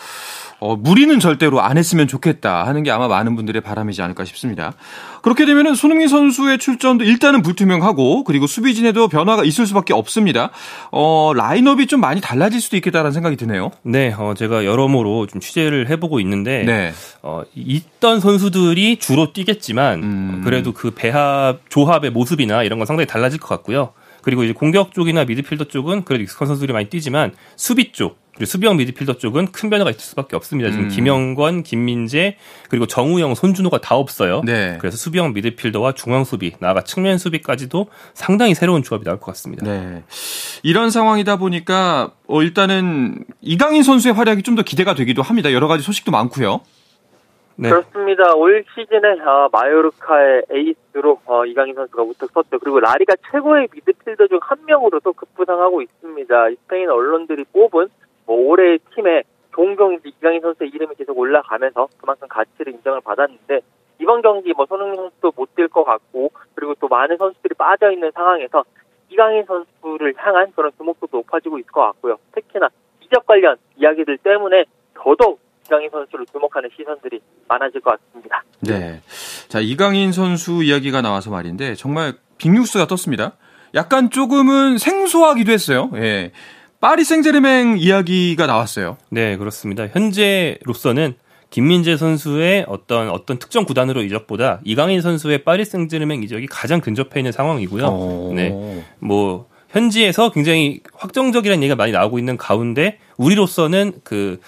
어, 0.59 0.75
무리는 0.75 1.19
절대로 1.19 1.61
안 1.61 1.77
했으면 1.77 2.07
좋겠다 2.07 2.65
하는 2.65 2.83
게 2.83 2.91
아마 2.91 3.07
많은 3.07 3.35
분들의 3.35 3.61
바람이지 3.61 4.01
않을까 4.01 4.25
싶습니다. 4.25 4.73
그렇게 5.21 5.45
되면은 5.45 5.75
손흥민 5.75 6.07
선수의 6.07 6.59
출전도 6.59 7.03
일단은 7.03 7.41
불투명하고 7.41 8.23
그리고 8.23 8.47
수비진에도 8.47 9.07
변화가 9.07 9.43
있을 9.43 9.65
수밖에 9.65 9.93
없습니다. 9.93 10.51
어, 10.91 11.31
라인업이 11.35 11.87
좀 11.87 11.99
많이 11.99 12.21
달라질 12.21 12.61
수도 12.61 12.77
있겠다라는 12.77 13.11
생각이 13.11 13.35
드네요. 13.35 13.71
네, 13.83 14.13
어, 14.17 14.33
제가 14.35 14.65
여러모로 14.65 15.27
좀 15.27 15.41
취재를 15.41 15.89
해보고 15.89 16.19
있는데 16.19 16.63
네. 16.63 16.93
어, 17.21 17.43
있던 17.55 18.19
선수들이 18.19 18.97
주로 18.97 19.33
뛰겠지만 19.33 20.03
음. 20.03 20.41
그래도 20.43 20.71
그 20.71 20.91
배합 20.91 21.59
조합의 21.69 22.11
모습이나 22.11 22.63
이런 22.63 22.79
건 22.79 22.85
상당히 22.85 23.07
달라질 23.07 23.39
것 23.39 23.47
같고요. 23.47 23.93
그리고 24.21 24.43
이제 24.43 24.53
공격 24.53 24.91
쪽이나 24.93 25.23
미드필더 25.25 25.65
쪽은 25.65 26.03
그래도 26.03 26.23
익숙한 26.23 26.47
선수들이 26.47 26.73
많이 26.73 26.89
뛰지만 26.89 27.33
수비 27.55 27.91
쪽 27.91 28.24
그리고 28.35 28.45
수비형 28.45 28.75
미드필더 28.77 29.13
쪽은 29.17 29.51
큰 29.53 29.69
변화가 29.69 29.89
있을 29.91 30.01
수밖에 30.01 30.35
없습니다. 30.35 30.69
지금 30.69 30.85
음. 30.85 30.89
김영권, 30.89 31.63
김민재 31.63 32.37
그리고 32.69 32.85
정우영, 32.85 33.33
손준호가 33.35 33.79
다 33.79 33.95
없어요. 33.95 34.41
네. 34.45 34.77
그래서 34.79 34.97
수비형 34.97 35.33
미드필더와 35.33 35.93
중앙 35.93 36.23
수비, 36.25 36.53
나아가 36.59 36.81
측면 36.81 37.17
수비까지도 37.17 37.87
상당히 38.13 38.53
새로운 38.53 38.83
조합이 38.83 39.05
나올 39.05 39.19
것 39.19 39.27
같습니다. 39.27 39.65
네. 39.65 40.03
이런 40.63 40.89
상황이다 40.89 41.37
보니까 41.37 42.11
어 42.27 42.41
일단은 42.41 43.23
이강인 43.41 43.83
선수의 43.83 44.13
활약이 44.13 44.43
좀 44.43 44.55
더 44.55 44.63
기대가 44.63 44.95
되기도 44.95 45.21
합니다. 45.21 45.51
여러 45.51 45.67
가지 45.67 45.83
소식도 45.83 46.11
많고요. 46.11 46.61
네. 47.57 47.69
그렇습니다. 47.69 48.33
올 48.35 48.63
시즌에 48.73 49.19
어, 49.25 49.49
마요르카의 49.51 50.43
에이스로 50.51 51.19
어, 51.25 51.45
이강인 51.45 51.75
선수가 51.75 52.03
우뚝 52.03 52.31
섰죠. 52.33 52.59
그리고 52.59 52.79
라리가 52.81 53.15
최고의 53.31 53.67
미드필더 53.73 54.27
중 54.27 54.39
한 54.41 54.57
명으로도 54.65 55.13
급부상하고 55.13 55.81
있습니다. 55.81 56.33
스페인 56.63 56.89
언론들이 56.89 57.45
뽑은 57.53 57.87
뭐 58.25 58.35
올해 58.37 58.77
팀에 58.95 59.23
종종 59.53 59.99
이강인 60.03 60.41
선수의 60.41 60.69
이름이 60.71 60.95
계속 60.95 61.17
올라가면서 61.17 61.87
그만큼 61.97 62.27
가치를 62.27 62.73
인정을 62.73 63.01
받았는데 63.01 63.61
이번 64.01 64.21
경기 64.21 64.51
뭐 64.53 64.65
손흥민 64.65 64.97
선수도 64.97 65.31
못 65.35 65.55
뛸 65.55 65.69
것 65.69 65.83
같고 65.85 66.31
그리고 66.53 66.75
또 66.79 66.87
많은 66.87 67.17
선수들이 67.17 67.55
빠져 67.55 67.91
있는 67.91 68.11
상황에서 68.13 68.63
이강인 69.09 69.45
선수를 69.45 70.13
향한 70.17 70.51
그런 70.55 70.71
주목도 70.77 71.07
높아지고 71.11 71.59
있을 71.59 71.71
것 71.71 71.81
같고요. 71.81 72.17
특히나 72.33 72.69
이적 73.01 73.25
관련 73.25 73.55
이야기들 73.77 74.17
때문에 74.17 74.65
더더욱 74.93 75.39
이강인 75.65 75.89
선수를 75.89 76.25
주목하는 76.31 76.69
시선들이 76.75 77.21
많아질 77.47 77.81
것 77.81 77.97
같습니다. 77.99 78.43
네. 78.61 78.99
자, 79.47 79.59
이강인 79.59 80.11
선수 80.11 80.63
이야기가 80.63 81.01
나와서 81.01 81.31
말인데 81.31 81.75
정말 81.75 82.13
빅뉴스가 82.37 82.87
떴습니다. 82.87 83.33
약간 83.73 84.09
조금은 84.09 84.77
생소하기도 84.77 85.51
했어요. 85.51 85.89
예. 85.95 86.31
파리 86.85 87.03
생제르맹 87.03 87.79
이야기가 87.79 88.45
나왔어요. 88.45 88.97
네, 89.09 89.37
그렇습니다. 89.37 89.87
현재로서는 89.87 91.15
김민재 91.49 91.97
선수의 91.97 92.65
어떤 92.67 93.09
어떤 93.09 93.39
특정 93.39 93.65
구단으로 93.65 94.03
이적보다 94.03 94.59
이강인 94.63 95.01
선수의 95.01 95.43
파리 95.43 95.65
생제르맹 95.65 96.21
이적이 96.21 96.45
가장 96.45 96.81
근접해 96.81 97.21
있는 97.21 97.31
상황이고요. 97.31 97.85
오. 97.87 98.33
네. 98.35 98.83
뭐 98.99 99.47
현지에서 99.69 100.29
굉장히 100.29 100.81
확정적이라는 100.93 101.63
얘기가 101.63 101.75
많이 101.75 101.91
나오고 101.91 102.19
있는 102.19 102.37
가운데 102.37 102.99
우리로서는 103.17 103.93
그 104.03 104.39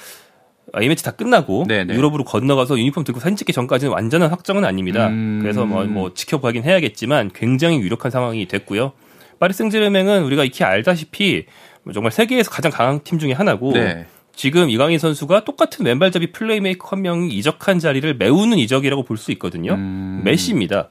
A매치 0.79 1.03
다 1.03 1.10
끝나고 1.10 1.65
네네. 1.67 1.96
유럽으로 1.96 2.24
건너가서 2.24 2.77
유니폼 2.77 3.03
들고 3.03 3.20
사진 3.20 3.36
찍기 3.36 3.51
전까지는 3.51 3.91
완전한 3.91 4.29
확정은 4.29 4.63
아닙니다. 4.63 5.08
음... 5.08 5.39
그래서 5.41 5.65
뭐, 5.65 5.86
뭐 5.86 6.13
지켜보긴 6.13 6.65
해야겠지만 6.65 7.32
굉장히 7.34 7.79
유력한 7.79 8.12
상황이 8.12 8.48
됐고요. 8.48 8.91
파리 9.39 9.53
생제르맹은 9.53 10.24
우리가 10.24 10.44
익히 10.44 10.63
알다시피 10.63 11.46
뭐 11.46 11.53
정말 11.94 12.12
세계에서 12.12 12.50
가장 12.51 12.72
강한 12.72 13.00
팀 13.03 13.20
중에 13.20 13.34
하나고 13.34 13.74
네. 13.74 14.06
지금 14.36 14.70
이강인 14.70 15.00
선수가 15.00 15.46
똑같은 15.46 15.86
왼발잡이 15.86 16.32
플레이메이커 16.32 16.89
한 16.89 17.01
명이 17.01 17.29
이적한 17.29 17.79
자리를 17.79 18.15
메우는 18.17 18.58
이적이라고 18.60 19.03
볼 19.03 19.17
수 19.17 19.32
있거든요. 19.32 19.74
음... 19.74 20.22
메시입니다. 20.24 20.89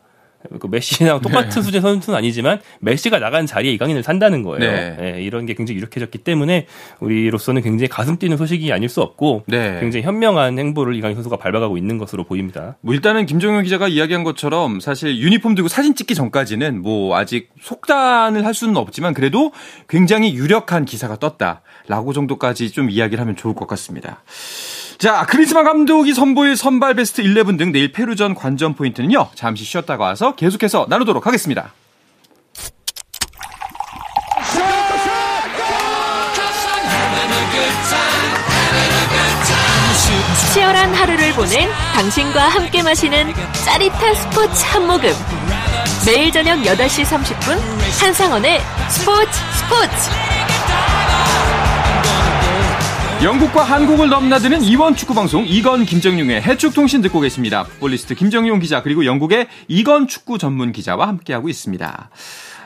그 0.58 0.66
메시랑 0.66 1.20
똑같은 1.20 1.50
네. 1.50 1.62
수준의 1.62 1.80
선수는 1.80 2.18
아니지만 2.18 2.60
메시가 2.80 3.18
나간 3.18 3.46
자리에 3.46 3.72
이강인을 3.72 4.02
산다는 4.02 4.42
거예요. 4.42 4.58
네. 4.58 4.96
네, 4.98 5.22
이런 5.22 5.46
게 5.46 5.54
굉장히 5.54 5.78
유력해졌기 5.78 6.18
때문에 6.18 6.66
우리로서는 7.00 7.62
굉장히 7.62 7.88
가슴 7.88 8.16
뛰는 8.18 8.36
소식이 8.36 8.72
아닐 8.72 8.88
수 8.88 9.02
없고 9.02 9.44
네. 9.46 9.78
굉장히 9.80 10.04
현명한 10.04 10.58
행보를 10.58 10.94
이강인 10.94 11.14
선수가 11.14 11.36
밟아가고 11.36 11.76
있는 11.76 11.98
것으로 11.98 12.24
보입니다. 12.24 12.76
뭐 12.80 12.94
일단은 12.94 13.26
김종현 13.26 13.64
기자가 13.64 13.88
이야기한 13.88 14.24
것처럼 14.24 14.80
사실 14.80 15.18
유니폼 15.18 15.54
들고 15.54 15.68
사진 15.68 15.94
찍기 15.94 16.14
전까지는 16.14 16.82
뭐 16.82 17.16
아직 17.16 17.50
속단을 17.60 18.44
할 18.44 18.54
수는 18.54 18.76
없지만 18.76 19.14
그래도 19.14 19.52
굉장히 19.88 20.34
유력한 20.34 20.84
기사가 20.84 21.16
떴다라고 21.16 22.12
정도까지 22.12 22.70
좀 22.70 22.90
이야기를 22.90 23.20
하면 23.20 23.36
좋을 23.36 23.54
것 23.54 23.66
같습니다. 23.66 24.22
자, 24.98 25.26
크리스마 25.28 25.62
감독이 25.62 26.14
선보일 26.14 26.56
선발 26.56 26.94
베스트 26.94 27.20
11 27.20 27.58
등 27.58 27.70
내일 27.70 27.92
페루전 27.92 28.34
관전 28.34 28.74
포인트는요. 28.74 29.28
잠시 29.34 29.64
쉬었다가 29.64 30.02
와서 30.04 30.34
계속해서 30.34 30.86
나누도록 30.88 31.26
하겠습니다. 31.26 31.72
치열한 40.52 40.94
하루를 40.94 41.32
보낸 41.34 41.68
당신과 41.94 42.48
함께 42.48 42.82
마시는 42.82 43.34
짜릿한 43.66 44.14
스포츠 44.14 44.64
한 44.64 44.86
모금. 44.86 45.10
매일 46.06 46.32
저녁 46.32 46.58
8시 46.60 47.04
30분 47.04 47.58
한상원의 48.00 48.60
스포츠 48.88 49.30
스포츠. 49.58 50.35
영국과 53.24 53.62
한국을 53.62 54.08
넘나드는 54.10 54.62
이원 54.62 54.94
축구 54.94 55.14
방송 55.14 55.44
이건 55.46 55.84
김정용의 55.84 56.42
해축 56.42 56.74
통신 56.74 57.00
듣고 57.00 57.20
계십니다. 57.20 57.64
풋볼리스트 57.64 58.14
김정용 58.14 58.60
기자 58.60 58.82
그리고 58.82 59.04
영국의 59.06 59.48
이건 59.68 60.06
축구 60.06 60.38
전문 60.38 60.70
기자와 60.70 61.08
함께하고 61.08 61.48
있습니다. 61.48 62.10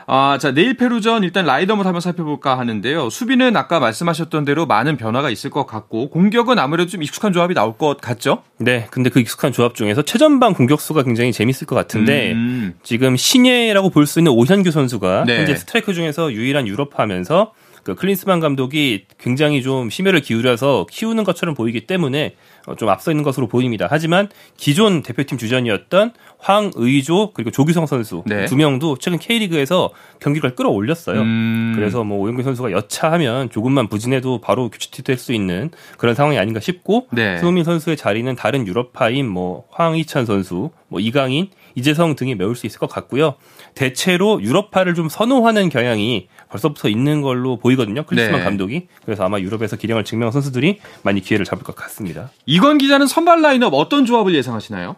아, 0.07 0.37
자, 0.41 0.51
내일 0.51 0.75
페루전 0.75 1.23
일단 1.23 1.45
라이더못 1.45 1.85
한번 1.85 2.01
살펴볼까 2.01 2.59
하는데요. 2.59 3.09
수비는 3.09 3.55
아까 3.55 3.79
말씀하셨던 3.79 4.43
대로 4.43 4.65
많은 4.65 4.97
변화가 4.97 5.29
있을 5.29 5.49
것 5.49 5.65
같고 5.65 6.09
공격은 6.09 6.59
아무래도 6.59 6.89
좀 6.89 7.01
익숙한 7.01 7.31
조합이 7.31 7.53
나올 7.53 7.77
것 7.77 8.01
같죠? 8.01 8.43
네, 8.57 8.87
근데 8.91 9.09
그 9.09 9.21
익숙한 9.21 9.53
조합 9.53 9.73
중에서 9.73 10.01
최전방 10.01 10.53
공격수가 10.53 11.03
굉장히 11.03 11.31
재밌을 11.31 11.65
것 11.65 11.75
같은데 11.75 12.33
음. 12.33 12.73
지금 12.83 13.15
신예라고 13.15 13.89
볼 13.89 14.05
수 14.05 14.19
있는 14.19 14.33
오현규 14.33 14.71
선수가 14.71 15.23
네. 15.27 15.37
현재 15.37 15.55
스트라이커 15.55 15.93
중에서 15.93 16.33
유일한 16.33 16.67
유럽 16.67 16.99
하면서 16.99 17.53
그 17.83 17.95
클린스만 17.95 18.39
감독이 18.39 19.05
굉장히 19.17 19.61
좀 19.61 19.89
심혈을 19.89 20.21
기울여서 20.21 20.85
키우는 20.89 21.23
것처럼 21.23 21.55
보이기 21.55 21.87
때문에 21.87 22.35
어, 22.67 22.75
좀 22.75 22.89
앞서 22.89 23.11
있는 23.11 23.23
것으로 23.23 23.47
보입니다. 23.47 23.87
하지만 23.89 24.29
기존 24.57 25.01
대표팀 25.01 25.37
주전이었던 25.37 26.13
황의조 26.37 27.31
그리고 27.33 27.51
조규성 27.51 27.85
선수 27.85 28.23
네. 28.25 28.45
두 28.45 28.55
명도 28.55 28.97
최근 28.99 29.17
K리그에서 29.19 29.89
경기를 30.19 30.55
끌어올렸어요. 30.55 31.21
음... 31.21 31.73
그래서 31.75 32.03
뭐 32.03 32.19
오영규 32.19 32.43
선수가 32.43 32.71
여차하면 32.71 33.49
조금만 33.49 33.87
부진해도 33.87 34.41
바로 34.41 34.69
교체될 34.69 35.17
수 35.17 35.33
있는 35.33 35.71
그런 35.97 36.15
상황이 36.15 36.37
아닌가 36.37 36.59
싶고 36.59 37.07
네. 37.11 37.37
손흥민 37.39 37.63
선수의 37.63 37.97
자리는 37.97 38.35
다른 38.35 38.67
유럽파인 38.67 39.27
뭐 39.27 39.65
황희찬 39.71 40.25
선수, 40.25 40.71
뭐 40.87 40.99
이강인, 40.99 41.49
이재성 41.75 42.15
등이 42.15 42.35
메울 42.35 42.55
수 42.55 42.65
있을 42.65 42.79
것 42.79 42.89
같고요. 42.89 43.35
대체로 43.75 44.41
유럽파를 44.41 44.93
좀 44.93 45.09
선호하는 45.09 45.69
경향이 45.69 46.27
벌써부터 46.51 46.89
있는 46.89 47.21
걸로 47.21 47.57
보이거든요. 47.57 48.03
클리스만 48.03 48.39
네. 48.39 48.43
감독이. 48.43 48.87
그래서 49.05 49.23
아마 49.23 49.39
유럽에서 49.39 49.77
기량을 49.77 50.03
증명한 50.03 50.31
선수들이 50.31 50.79
많이 51.03 51.21
기회를 51.21 51.45
잡을 51.45 51.63
것 51.63 51.75
같습니다. 51.75 52.29
이건 52.45 52.77
기자는 52.77 53.07
선발 53.07 53.41
라인업 53.41 53.73
어떤 53.73 54.05
조합을 54.05 54.35
예상하시나요? 54.35 54.95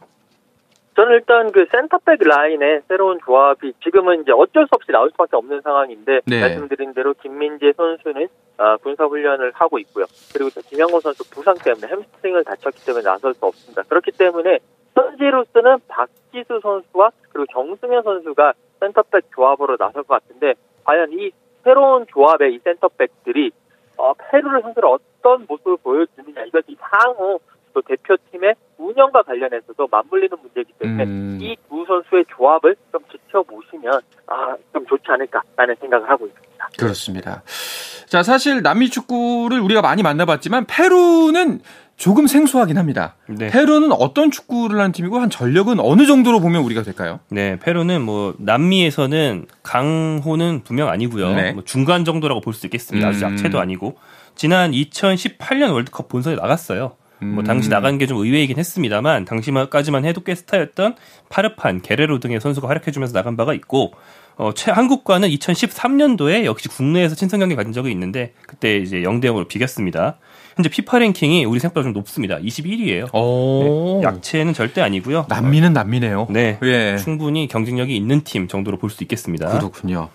저는 0.96 1.14
일단 1.14 1.52
그 1.52 1.66
센터백 1.72 2.20
라인의 2.22 2.82
새로운 2.88 3.20
조합이 3.26 3.74
지금은 3.84 4.22
이제 4.22 4.32
어쩔 4.32 4.66
수 4.66 4.70
없이 4.74 4.92
나올 4.92 5.10
수밖에 5.10 5.36
없는 5.36 5.62
상황인데 5.62 6.22
네. 6.26 6.42
말씀드린 6.42 6.94
대로 6.94 7.16
김민재 7.16 7.74
선수는 7.76 8.28
아, 8.58 8.78
군사 8.78 9.06
훈련을 9.06 9.52
하고 9.56 9.80
있고요. 9.80 10.06
그리고 10.34 10.50
김영권 10.70 11.00
선수 11.00 11.28
부상 11.32 11.56
때문에 11.56 11.88
햄스트링을 11.88 12.44
다쳤기 12.44 12.86
때문에 12.86 13.04
나설 13.04 13.34
수 13.34 13.44
없습니다. 13.46 13.82
그렇기 13.84 14.12
때문에 14.12 14.60
현재로서는 14.96 15.80
박지수 15.88 16.60
선수와 16.62 17.10
그리고 17.30 17.48
정승현 17.52 18.04
선수가 18.04 18.54
센터백 18.80 19.26
조합으로 19.34 19.78
나설 19.78 20.04
것 20.04 20.22
같은데 20.22 20.54
과연 20.84 21.12
이 21.14 21.32
새로운 21.64 22.06
조합의 22.12 22.56
이 22.56 22.60
센터백들이 22.64 23.52
어, 23.98 24.14
페루를 24.14 24.62
상대로 24.62 24.94
어떤 24.94 25.46
모습을 25.48 25.78
보여주느냐 25.78 26.44
이것이 26.46 26.76
향후 26.80 27.40
또 27.74 27.82
대표팀의 27.82 28.56
운영과 28.78 29.24
관련해서도 29.24 29.88
맞물리는 29.90 30.38
문제이기 30.42 30.74
때문에 30.80 31.04
음. 31.04 31.40
이두 31.42 31.86
선수의 31.88 32.26
조합을 32.36 32.76
좀 32.92 33.02
지켜보시면 33.12 34.02
아, 34.28 34.56
좀 34.72 34.86
좋지 34.86 35.04
않을까라는 35.08 35.76
생각을 35.80 36.10
하고 36.10 36.28
있습니다. 36.28 36.70
그렇습니다. 36.78 37.44
자, 38.08 38.22
사실 38.22 38.62
남미 38.62 38.90
축구를 38.90 39.60
우리가 39.60 39.82
많이 39.82 40.04
만나봤지만 40.04 40.66
페루는 40.68 41.62
조금 41.96 42.28
생소하긴 42.28 42.78
합니다. 42.78 43.16
네. 43.28 43.48
페루는 43.50 43.92
어떤 43.92 44.32
축구를 44.32 44.80
하는 44.80 44.92
팀이고 44.92 45.20
한 45.20 45.30
전력은 45.30 45.80
어느 45.80 46.06
정도로 46.06 46.40
보면 46.40 46.64
우리가 46.64 46.82
될까요? 46.82 47.20
네, 47.30 47.58
페루는 47.60 48.02
뭐 48.02 48.34
남미에서는 48.40 49.46
강호는 49.62 50.62
분명 50.64 50.90
아니고요. 50.90 51.34
네. 51.36 51.52
뭐 51.54 51.64
중간 51.64 52.04
정도라고 52.04 52.42
볼 52.42 52.54
수 52.54 52.66
있겠습니다. 52.68 53.08
아주 53.08 53.26
음. 53.26 53.34
약체도 53.34 53.60
아니고 53.60 53.98
지난 54.36 54.72
2018년 54.72 55.72
월드컵 55.74 56.08
본선에 56.10 56.36
나갔어요. 56.36 56.96
뭐 57.20 57.42
음. 57.42 57.44
당시 57.46 57.70
나간 57.70 57.98
게 57.98 58.06
좀 58.06 58.18
의외이긴 58.18 58.58
했습니다만 58.58 59.24
당시까지만 59.26 60.04
해도 60.04 60.22
꽤 60.22 60.36
스타였던 60.36 60.96
파르판, 61.30 61.82
게레로 61.82 62.20
등의 62.20 62.42
선수가 62.42 62.68
활약해주면서 62.68 63.14
나간 63.14 63.38
바가 63.38 63.54
있고 63.54 63.94
어, 64.36 64.52
최 64.54 64.72
한국과는 64.72 65.30
2013년도에 65.30 66.46
역시 66.46 66.68
국내에서 66.68 67.16
친선 67.16 67.40
경기 67.40 67.56
가진 67.56 67.72
적이 67.74 67.92
있는데 67.92 68.34
그때 68.48 68.78
이제 68.78 68.98
0대 69.02 69.26
0으로 69.26 69.48
비겼습니다. 69.48 70.18
현재 70.56 70.70
피파 70.70 71.00
랭킹이 71.00 71.46
우리 71.46 71.60
생각보다 71.60 71.84
좀 71.84 71.94
높습니다. 71.94 72.38
21위예요. 72.38 73.08
네, 73.12 74.04
약체는 74.08 74.54
절대 74.54 74.82
아니고요. 74.82 75.26
남미는 75.28 75.74
남미네요. 75.74 76.28
네, 76.30 76.60
예. 76.64 76.98
충분히 76.98 77.48
경쟁력이 77.48 77.96
있는 77.96 78.24
팀 78.24 78.48
정도로 78.48 78.78
볼 78.78 78.90
수 78.92 79.04
있겠습니다. 79.04 79.50
그렇군요. 79.58 80.10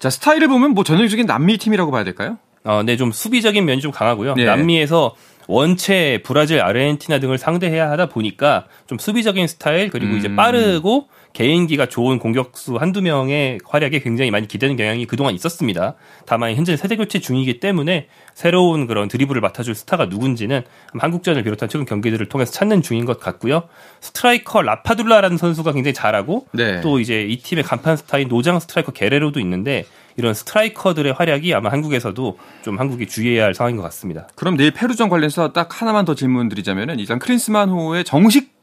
자 0.00 0.10
스타일을 0.10 0.48
보면 0.48 0.72
뭐 0.72 0.82
전형적인 0.82 1.26
남미 1.26 1.58
팀이라고 1.58 1.92
봐야 1.92 2.02
될까요? 2.02 2.38
어, 2.64 2.82
네, 2.84 2.96
좀 2.96 3.12
수비적인 3.12 3.64
면이 3.64 3.80
좀 3.80 3.92
강하고요. 3.92 4.34
네. 4.34 4.44
남미에서 4.44 5.14
원체 5.46 6.20
브라질, 6.24 6.60
아르헨티나 6.60 7.20
등을 7.20 7.38
상대해야 7.38 7.88
하다 7.92 8.06
보니까 8.06 8.66
좀 8.86 8.98
수비적인 8.98 9.46
스타일 9.46 9.88
그리고 9.90 10.12
음. 10.14 10.18
이제 10.18 10.34
빠르고 10.34 11.08
개인기가 11.38 11.86
좋은 11.86 12.18
공격수 12.18 12.78
한두 12.78 13.00
명의 13.00 13.60
활약에 13.64 14.00
굉장히 14.00 14.32
많이 14.32 14.48
기대는 14.48 14.74
경향이 14.74 15.06
그동안 15.06 15.34
있었습니다. 15.34 15.94
다만 16.26 16.56
현재 16.56 16.76
세대 16.76 16.96
교체 16.96 17.20
중이기 17.20 17.60
때문에 17.60 18.08
새로운 18.34 18.88
그런 18.88 19.06
드리블을 19.06 19.40
맡아줄 19.40 19.76
스타가 19.76 20.06
누군지는 20.06 20.62
한국전을 20.98 21.44
비롯한 21.44 21.68
최근 21.68 21.86
경기들을 21.86 22.28
통해서 22.28 22.50
찾는 22.50 22.82
중인 22.82 23.04
것 23.04 23.20
같고요. 23.20 23.68
스트라이커 24.00 24.62
라파둘라라는 24.62 25.36
선수가 25.36 25.74
굉장히 25.74 25.94
잘하고 25.94 26.48
네. 26.50 26.80
또 26.80 26.98
이제 26.98 27.22
이 27.22 27.38
팀의 27.38 27.62
간판 27.62 27.96
스타인 27.96 28.26
노장 28.26 28.58
스트라이커 28.58 28.90
게레로도 28.90 29.38
있는데 29.38 29.84
이런 30.16 30.34
스트라이커들의 30.34 31.12
활약이 31.12 31.54
아마 31.54 31.70
한국에서도 31.70 32.36
좀 32.62 32.80
한국이 32.80 33.06
주의해야 33.06 33.44
할 33.44 33.54
상황인 33.54 33.76
것 33.76 33.84
같습니다. 33.84 34.26
그럼 34.34 34.56
내일 34.56 34.72
페루전 34.72 35.08
관련해서 35.08 35.52
딱 35.52 35.80
하나만 35.80 36.04
더 36.04 36.16
질문 36.16 36.48
드리자면은 36.48 36.98
일단 36.98 37.20
크린스만호의 37.20 38.02
정식 38.02 38.57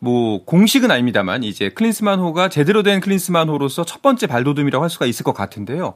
뭐 0.00 0.42
공식은 0.44 0.90
아닙니다만 0.90 1.44
이제 1.44 1.68
클린스만호가 1.68 2.48
제대로 2.48 2.82
된 2.82 3.00
클린스만호로서 3.00 3.84
첫 3.84 4.00
번째 4.02 4.26
발돋움이라고 4.26 4.82
할 4.82 4.90
수가 4.90 5.06
있을 5.06 5.24
것 5.24 5.34
같은데요. 5.34 5.94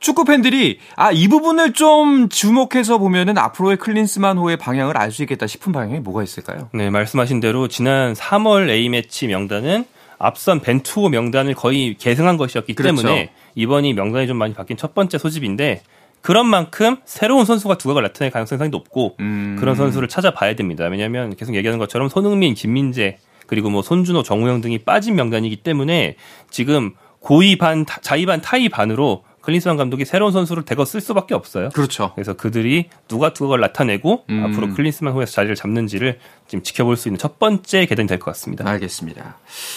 축구 0.00 0.24
팬들이 0.24 0.80
아 0.96 1.12
이 1.12 1.28
부분을 1.28 1.72
좀 1.72 2.28
주목해서 2.28 2.98
보면은 2.98 3.38
앞으로의 3.38 3.76
클린스만호의 3.78 4.56
방향을 4.58 4.96
알 4.98 5.12
수 5.12 5.22
있겠다 5.22 5.46
싶은 5.46 5.72
방향이 5.72 6.00
뭐가 6.00 6.22
있을까요? 6.24 6.68
네, 6.74 6.90
말씀하신 6.90 7.38
대로 7.40 7.68
지난 7.68 8.12
3월 8.14 8.68
A 8.68 8.88
매치 8.88 9.28
명단은 9.28 9.84
앞선 10.18 10.60
벤투호 10.60 11.08
명단을 11.10 11.54
거의 11.54 11.94
계승한 11.96 12.36
것이었기 12.36 12.74
그렇죠. 12.74 12.96
때문에 13.02 13.30
이번이 13.54 13.94
명단이 13.94 14.26
좀 14.26 14.36
많이 14.36 14.54
바뀐 14.54 14.76
첫 14.76 14.94
번째 14.94 15.18
소집인데 15.18 15.82
그런 16.22 16.46
만큼 16.46 16.96
새로운 17.04 17.44
선수가 17.44 17.78
두각을 17.78 18.02
나타낼 18.02 18.30
가능성이 18.32 18.58
상당히 18.58 18.70
높고 18.70 19.16
음. 19.20 19.56
그런 19.60 19.76
선수를 19.76 20.08
찾아봐야 20.08 20.56
됩니다. 20.56 20.86
왜냐하면 20.86 21.36
계속 21.36 21.54
얘기하는 21.54 21.78
것처럼 21.78 22.08
손흥민, 22.08 22.54
김민재 22.54 23.18
그리고 23.46 23.70
뭐 23.70 23.82
손준호, 23.82 24.22
정우영 24.22 24.60
등이 24.60 24.78
빠진 24.78 25.14
명단이기 25.14 25.56
때문에 25.56 26.16
지금 26.50 26.94
고의 27.20 27.56
반, 27.56 27.86
자의 28.02 28.26
반, 28.26 28.40
타의 28.40 28.68
반으로 28.68 29.24
클린스만 29.40 29.76
감독이 29.76 30.06
새로운 30.06 30.32
선수를 30.32 30.62
대거 30.64 30.86
쓸 30.86 31.02
수밖에 31.02 31.34
없어요. 31.34 31.68
그렇죠. 31.74 32.12
그래서 32.14 32.32
그들이 32.32 32.86
누가 33.08 33.34
그걸 33.34 33.60
나타내고 33.60 34.24
음. 34.30 34.42
앞으로 34.44 34.72
클린스만 34.72 35.12
후에서 35.12 35.32
자리를 35.32 35.54
잡는지를 35.54 36.18
지금 36.48 36.62
지켜볼 36.62 36.96
수 36.96 37.08
있는 37.08 37.18
첫 37.18 37.38
번째 37.38 37.84
계단이 37.84 38.08
될 38.08 38.18
것 38.18 38.24
같습니다. 38.26 38.66
알겠습니다. 38.66 39.36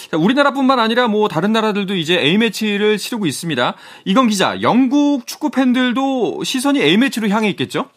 자, 0.09 0.17
우리나라뿐만 0.17 0.79
아니라 0.79 1.09
뭐 1.09 1.27
다른 1.27 1.51
나라들도 1.51 1.95
이제 1.95 2.17
A 2.17 2.37
매치를 2.37 2.97
치르고 2.97 3.25
있습니다. 3.25 3.75
이건 4.05 4.29
기자, 4.29 4.61
영국 4.61 5.27
축구 5.27 5.49
팬들도 5.51 6.45
시선이 6.45 6.81
A 6.81 6.95
매치로 6.95 7.27
향해 7.27 7.49
있겠죠? 7.49 7.89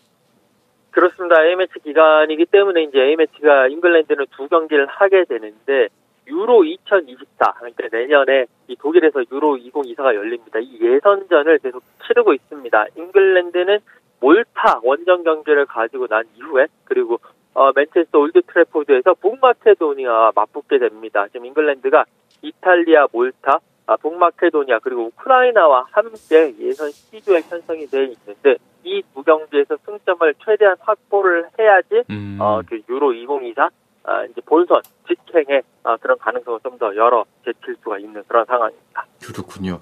그렇습니다. 0.91 1.45
A매치 1.45 1.79
기간이기 1.81 2.47
때문에 2.47 2.83
이제 2.85 2.99
A매치가 2.99 3.69
잉글랜드는 3.69 4.27
두 4.37 4.49
경기를 4.49 4.87
하게 4.87 5.25
되는데 5.25 5.89
유로 6.27 6.65
2024 6.65 7.53
그러니까 7.59 7.89
내년에 7.91 8.47
이 8.69 8.77
독일에서 8.77 9.23
유로 9.33 9.57
2024가 9.57 10.15
열립니다. 10.15 10.59
이 10.61 10.79
예선전을 10.81 11.59
계속 11.59 11.83
치르고 12.07 12.35
있습니다. 12.35 12.87
잉글랜드는 12.97 13.79
몰타 14.21 14.81
원정 14.83 15.25
경기를 15.25 15.67
가지고 15.67 16.07
난 16.07 16.25
이후에 16.37 16.67
그리고 16.85 17.19
어, 17.55 17.73
맨체스터 17.75 18.19
올드 18.19 18.43
트래포드에서 18.43 19.15
북마케도니아와 19.15 20.33
맞붙게 20.35 20.79
됩니다. 20.79 21.27
지금 21.29 21.47
잉글랜드가 21.47 22.05
이탈리아, 22.43 23.07
몰타, 23.13 23.59
아, 23.87 23.97
북마케도니아 23.97 24.79
그리고 24.81 25.07
우크라이나와 25.07 25.87
함께 25.91 26.55
예선 26.61 26.91
C조에 26.91 27.41
편성이 27.49 27.87
되어 27.87 28.03
있는데 28.03 28.57
이 28.85 29.03
두 29.15 29.23
경기에서 29.23 29.77
승점을 29.85 30.35
최대한 30.45 30.77
확보를 30.81 31.47
해야지 31.59 32.03
음. 32.11 32.39
어, 32.41 32.61
그 32.67 32.81
유로 32.89 33.13
2024 33.13 33.69
아, 34.05 34.25
이제 34.25 34.41
본선 34.47 34.81
직행에 35.07 35.61
아, 35.85 35.97
그런 35.99 36.17
가능성을 36.19 36.61
좀 36.63 36.79
더 36.79 36.97
열어 36.97 37.25
제칠 37.45 37.77
수가 37.83 37.99
있는 37.99 38.23
그런 38.27 38.47
상황입니다. 38.47 39.05
그렇군요. 39.23 39.81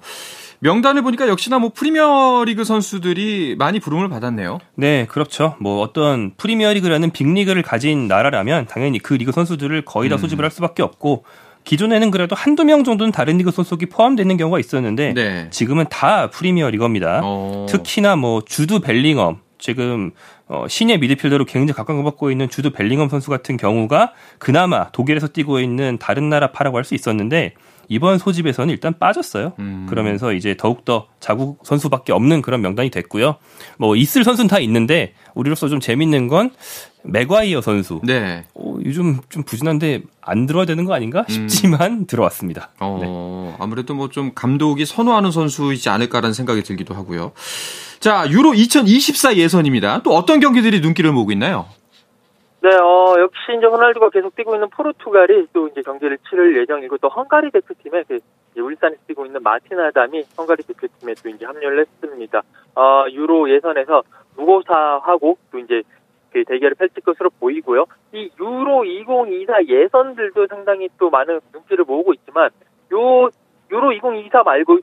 명단을 0.59 1.01
보니까 1.01 1.29
역시나 1.29 1.59
뭐 1.59 1.71
프리미어리그 1.73 2.65
선수들이 2.65 3.55
많이 3.57 3.79
부름을 3.79 4.09
받았네요. 4.09 4.59
네, 4.75 5.05
그렇죠. 5.07 5.55
뭐 5.61 5.79
어떤 5.79 6.35
프리미어리그라는 6.35 7.11
빅리그를 7.11 7.61
가진 7.61 8.09
나라라면 8.09 8.65
당연히 8.65 8.99
그 8.99 9.13
리그 9.13 9.31
선수들을 9.31 9.83
거의 9.85 10.09
다 10.09 10.15
음. 10.15 10.17
소집을 10.17 10.43
할 10.43 10.51
수밖에 10.51 10.83
없고 10.83 11.23
기존에는 11.69 12.09
그래도 12.09 12.35
한두 12.35 12.65
명 12.65 12.83
정도는 12.83 13.11
다른 13.11 13.37
리그 13.37 13.51
소속이 13.51 13.85
포함되는 13.89 14.37
경우가 14.37 14.57
있었는데 14.59 15.13
네. 15.13 15.47
지금은 15.51 15.85
다 15.87 16.31
프리미어 16.31 16.71
리거입니다. 16.71 17.21
어. 17.23 17.67
특히나 17.69 18.15
뭐 18.15 18.41
주드 18.43 18.79
벨링엄 18.79 19.37
지금 19.59 20.09
어, 20.47 20.65
신예 20.67 20.97
미드필더로 20.97 21.45
굉장히 21.45 21.73
각광받고 21.75 22.31
있는 22.31 22.49
주드 22.49 22.71
벨링엄 22.71 23.07
선수 23.09 23.29
같은 23.29 23.55
경우가 23.55 24.13
그나마 24.39 24.89
독일에서 24.89 25.27
뛰고 25.27 25.59
있는 25.59 25.99
다른 25.99 26.27
나라 26.31 26.51
파라고 26.51 26.75
할 26.77 26.85
수 26.85 26.95
있었는데 26.95 27.53
이번 27.89 28.19
소집에서는 28.19 28.71
일단 28.71 28.93
빠졌어요. 28.97 29.53
음. 29.59 29.87
그러면서 29.89 30.31
이제 30.31 30.55
더욱더 30.55 31.07
자국 31.19 31.59
선수밖에 31.65 32.13
없는 32.13 32.41
그런 32.41 32.61
명단이 32.61 32.91
됐고요. 32.91 33.35
뭐 33.77 33.95
있을 33.95 34.23
선수는 34.23 34.47
다 34.47 34.59
있는데 34.59 35.13
우리로서 35.33 35.67
좀 35.67 35.79
재밌는 35.79 36.27
건 36.27 36.51
맥과이어 37.03 37.61
선수. 37.61 37.99
네. 38.03 38.45
어, 38.53 38.75
요즘 38.85 39.19
좀 39.29 39.43
부진한데 39.43 40.03
안 40.21 40.45
들어야 40.45 40.65
되는 40.65 40.85
거 40.85 40.93
아닌가 40.93 41.25
음. 41.29 41.49
싶지만 41.49 41.91
음. 41.91 42.05
들어왔습니다. 42.07 42.69
어, 42.79 42.99
네. 43.01 43.55
아무래도 43.59 43.95
뭐 43.95 44.09
좀 44.09 44.31
감독이 44.33 44.85
선호하는 44.85 45.31
선수이지 45.31 45.89
않을까라는 45.89 46.33
생각이 46.33 46.63
들기도 46.63 46.93
하고요. 46.95 47.31
자, 47.99 48.25
유로 48.29 48.53
2024 48.53 49.35
예선입니다. 49.35 50.01
또 50.03 50.15
어떤 50.15 50.39
경기들이 50.39 50.79
눈길을 50.81 51.11
모으고 51.11 51.31
있나요? 51.31 51.65
네, 52.61 52.75
어, 52.75 53.15
역시 53.19 53.39
이제 53.57 53.65
호날두가 53.65 54.09
계속 54.09 54.35
뛰고 54.35 54.53
있는 54.53 54.69
포르투갈이 54.69 55.47
또 55.53 55.69
이제 55.69 55.81
경기를 55.81 56.17
치를 56.29 56.57
예정이고 56.57 56.97
또 56.97 57.07
헝가리 57.07 57.51
대표팀에 57.51 58.03
그 58.03 58.19
울산에 58.57 58.95
뛰고 59.07 59.25
있는 59.25 59.41
마틴 59.41 59.79
아담이 59.79 60.25
헝가리 60.37 60.63
대표팀에 60.63 61.13
또 61.23 61.29
이제 61.29 61.45
합류를 61.45 61.79
했습니다. 61.79 62.41
어, 62.75 63.05
유로 63.11 63.49
예선에서 63.49 64.03
무고사하고 64.35 65.37
또 65.51 65.59
이제 65.59 65.83
그 66.31 66.43
대결을 66.43 66.75
펼칠 66.75 67.01
것으로 67.01 67.29
보이고요. 67.39 67.85
이 68.13 68.29
유로 68.39 68.83
2024 68.83 69.63
예선들도 69.65 70.47
상당히 70.47 70.89
또 70.97 71.09
많은 71.09 71.39
눈길을 71.53 71.85
모으고 71.85 72.13
있지만 72.13 72.49
요 72.91 73.29
유로 73.71 73.93
2024 73.93 74.43
말고 74.43 74.79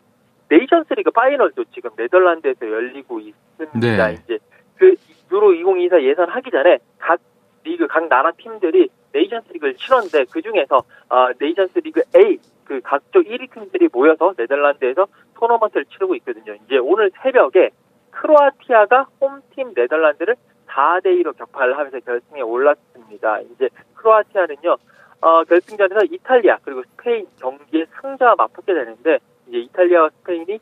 네이션스리그 0.49 1.11
파이널도 1.11 1.65
지금 1.75 1.91
네덜란드에서 1.97 2.71
열리고 2.71 3.21
있습니다. 3.21 4.07
네. 4.09 4.19
이제 4.25 4.39
그 4.77 4.95
유로 5.31 5.53
2024 5.53 6.03
예선 6.03 6.29
하기 6.31 6.51
전에 6.51 6.79
각 6.99 7.21
리그 7.67 7.87
각 7.87 8.09
나라 8.09 8.31
팀들이 8.33 8.89
네이션스 9.13 9.53
리그를 9.53 9.75
치렀는데 9.75 10.25
그 10.31 10.41
중에서 10.41 10.79
어, 11.09 11.29
네이션스 11.39 11.81
리그 11.81 12.03
A 12.17 12.39
그 12.65 12.81
각 12.81 13.06
조 13.06 13.23
1위 13.23 13.53
팀들이 13.53 13.89
모여서 13.93 14.33
네덜란드에서 14.37 15.07
토너먼트를 15.35 15.85
치르고 15.87 16.15
있거든요. 16.17 16.55
이제 16.65 16.79
오늘 16.79 17.11
새벽에 17.23 17.71
크로아티아가 18.11 19.07
홈팀 19.21 19.73
네덜란드를 19.75 20.37
4대 20.69 21.07
2로 21.21 21.37
격파를 21.37 21.77
하면서 21.77 22.01
결승에 22.01 22.41
올랐습니다. 22.41 23.41
이제 23.41 23.69
크로아티아는요. 23.95 24.77
어, 25.23 25.45
결승전에서 25.45 26.05
이탈리아 26.11 26.59
그리고 26.63 26.83
스페인 26.83 27.27
경기에 27.41 27.87
승자와 28.01 28.35
맞붙게 28.37 28.75
되는데 28.75 29.19
이제 29.49 29.59
이탈리아와 29.59 30.11
스페인이 30.11 30.59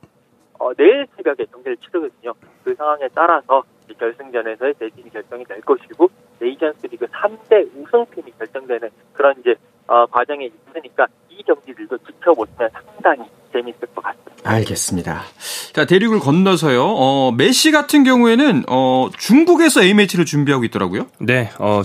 어, 0.58 0.72
내일 0.74 1.06
새벽에 1.16 1.44
경기를 1.46 1.76
치르거든요. 1.78 2.32
그 2.62 2.74
상황에 2.74 3.08
따라서 3.14 3.64
결승전에서의 3.98 4.74
대진이 4.74 5.10
결정이 5.10 5.44
될 5.44 5.60
것이고 5.60 6.08
네이션스 6.44 6.86
리그 6.90 7.06
3대 7.06 7.66
우승팀이 7.74 8.32
결정되는 8.38 8.90
그런 9.14 9.34
이제 9.40 9.54
어, 9.86 10.06
과정에 10.06 10.46
있으니까 10.46 11.06
이 11.30 11.42
경기들도 11.42 11.98
지켜보시면 11.98 12.70
상당히 12.72 13.22
재밌을 13.52 13.80
것 13.94 14.02
같습니다. 14.02 14.34
알겠습니다. 14.44 15.22
자 15.72 15.84
대륙을 15.86 16.20
건너서요. 16.20 16.82
어, 16.84 17.32
메시 17.32 17.70
같은 17.70 18.04
경우에는 18.04 18.64
어, 18.68 19.08
중국에서 19.16 19.82
A 19.82 19.94
매치를 19.94 20.24
준비하고 20.24 20.64
있더라고요. 20.64 21.06
네, 21.18 21.50
어, 21.58 21.82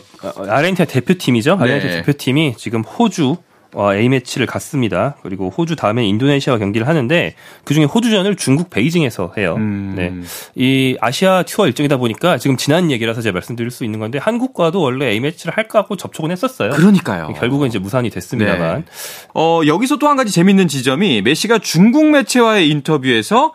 아르헨티나 0.47 0.85
대표팀이죠. 0.85 1.57
아르헨티나 1.59 1.91
네. 1.91 2.01
대표팀이 2.01 2.55
지금 2.57 2.81
호주 2.81 3.31
어, 3.31 3.48
A매치를 3.75 4.45
갔습니다. 4.47 5.15
그리고 5.23 5.49
호주 5.49 5.75
다음에 5.75 6.05
인도네시아와 6.05 6.57
경기를 6.59 6.87
하는데 6.87 7.35
그중에 7.63 7.85
호주전을 7.85 8.35
중국 8.35 8.69
베이징에서 8.69 9.33
해요. 9.37 9.55
음. 9.57 9.93
네. 9.95 10.11
이 10.55 10.97
아시아 10.99 11.43
투어 11.43 11.67
일정이다 11.67 11.97
보니까 11.97 12.37
지금 12.37 12.57
지난 12.57 12.91
얘기라서 12.91 13.21
제가 13.21 13.33
말씀드릴 13.33 13.71
수 13.71 13.85
있는 13.85 13.99
건데 13.99 14.17
한국과도 14.17 14.81
원래 14.81 15.07
A매치를 15.11 15.55
할까 15.55 15.79
하고 15.79 15.95
접촉은 15.95 16.31
했었어요. 16.31 16.71
그러니까요. 16.71 17.33
결국은 17.39 17.67
이제 17.69 17.79
무산이 17.79 18.09
됐습니다만. 18.09 18.75
네. 18.77 18.83
어, 19.33 19.61
여기서 19.65 19.97
또 19.97 20.09
한 20.09 20.17
가지 20.17 20.31
재밌는 20.31 20.67
지점이 20.67 21.21
메시가 21.21 21.59
중국 21.59 22.07
매체와의 22.07 22.67
인터뷰에서 22.69 23.53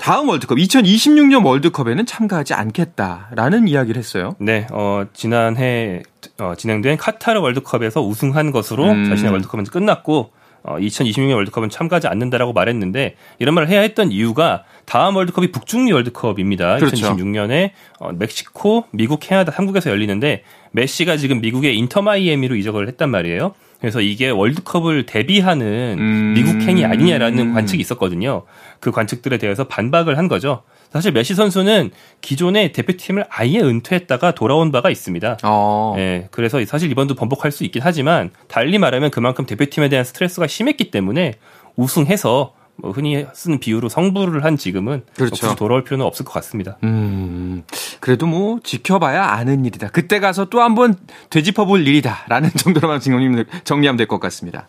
다음 0.00 0.30
월드컵 0.30 0.56
2026년 0.56 1.44
월드컵에는 1.44 2.06
참가하지 2.06 2.54
않겠다라는 2.54 3.68
이야기를 3.68 3.98
했어요. 3.98 4.34
네, 4.38 4.66
어, 4.72 5.04
지난해 5.12 6.02
어, 6.38 6.54
진행된 6.56 6.96
카타르 6.96 7.40
월드컵에서 7.40 8.00
우승한 8.00 8.50
것으로 8.50 8.90
음. 8.90 9.04
자신의 9.04 9.30
월드컵은 9.30 9.64
끝났고 9.64 10.30
어, 10.62 10.76
2026년 10.78 11.34
월드컵은 11.34 11.68
참가하지 11.68 12.08
않는다라고 12.08 12.54
말했는데 12.54 13.16
이런 13.38 13.54
말을 13.54 13.68
해야 13.68 13.80
했던 13.80 14.10
이유가 14.10 14.64
다음 14.86 15.16
월드컵이 15.16 15.52
북중미 15.52 15.92
월드컵입니다. 15.92 16.76
그렇죠. 16.76 16.96
2026년에 16.96 17.72
어, 17.98 18.12
멕시코, 18.12 18.86
미국, 18.92 19.20
캐나다, 19.20 19.52
한국에서 19.54 19.90
열리는데 19.90 20.44
메시가 20.72 21.18
지금 21.18 21.42
미국의 21.42 21.76
인터마이애미로 21.76 22.56
이적을 22.56 22.88
했단 22.88 23.10
말이에요. 23.10 23.54
그래서 23.80 24.00
이게 24.00 24.28
월드컵을 24.28 25.06
대비하는 25.06 25.96
음. 25.98 26.34
미국행이 26.34 26.84
아니냐라는 26.84 27.54
관측이 27.54 27.80
있었거든요. 27.80 28.42
그 28.78 28.90
관측들에 28.90 29.38
대해서 29.38 29.64
반박을 29.64 30.18
한 30.18 30.28
거죠. 30.28 30.62
사실 30.92 31.12
메시 31.12 31.34
선수는 31.34 31.90
기존의 32.20 32.72
대표팀을 32.72 33.24
아예 33.30 33.60
은퇴했다가 33.60 34.32
돌아온 34.32 34.72
바가 34.72 34.90
있습니다. 34.90 35.38
어. 35.44 35.94
예, 35.98 36.28
그래서 36.30 36.62
사실 36.64 36.90
이번도 36.90 37.14
번복할 37.14 37.52
수 37.52 37.64
있긴 37.64 37.80
하지만 37.84 38.30
달리 38.48 38.76
말하면 38.78 39.10
그만큼 39.10 39.46
대표팀에 39.46 39.88
대한 39.88 40.04
스트레스가 40.04 40.46
심했기 40.46 40.90
때문에 40.90 41.34
우승해서 41.76 42.54
뭐 42.80 42.90
흔히 42.92 43.26
쓰는 43.32 43.58
비유로 43.60 43.88
성부를 43.88 44.44
한 44.44 44.56
지금은 44.56 45.02
그렇죠. 45.16 45.46
굳이 45.46 45.56
돌아올 45.56 45.84
필요는 45.84 46.04
없을 46.04 46.24
것 46.24 46.32
같습니다. 46.34 46.76
음, 46.84 47.64
그래도 48.00 48.26
뭐 48.26 48.60
지켜봐야 48.62 49.24
아는 49.24 49.64
일이다. 49.64 49.88
그때 49.92 50.20
가서 50.20 50.46
또 50.46 50.60
한번 50.60 50.94
되짚어볼 51.30 51.86
일이다라는 51.86 52.50
정도로만 52.56 53.00
정리하면 53.00 53.96
될 53.96 54.06
것 54.06 54.18
같습니다. 54.20 54.66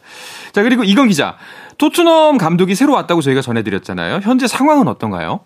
자 0.51 0.61
그리고 0.63 0.83
이건 0.83 1.07
기자, 1.07 1.37
토트넘 1.77 2.37
감독이 2.37 2.75
새로 2.75 2.93
왔다고 2.93 3.21
저희가 3.21 3.41
전해드렸잖아요. 3.41 4.19
현재 4.23 4.47
상황은 4.47 4.87
어떤가요? 4.87 5.41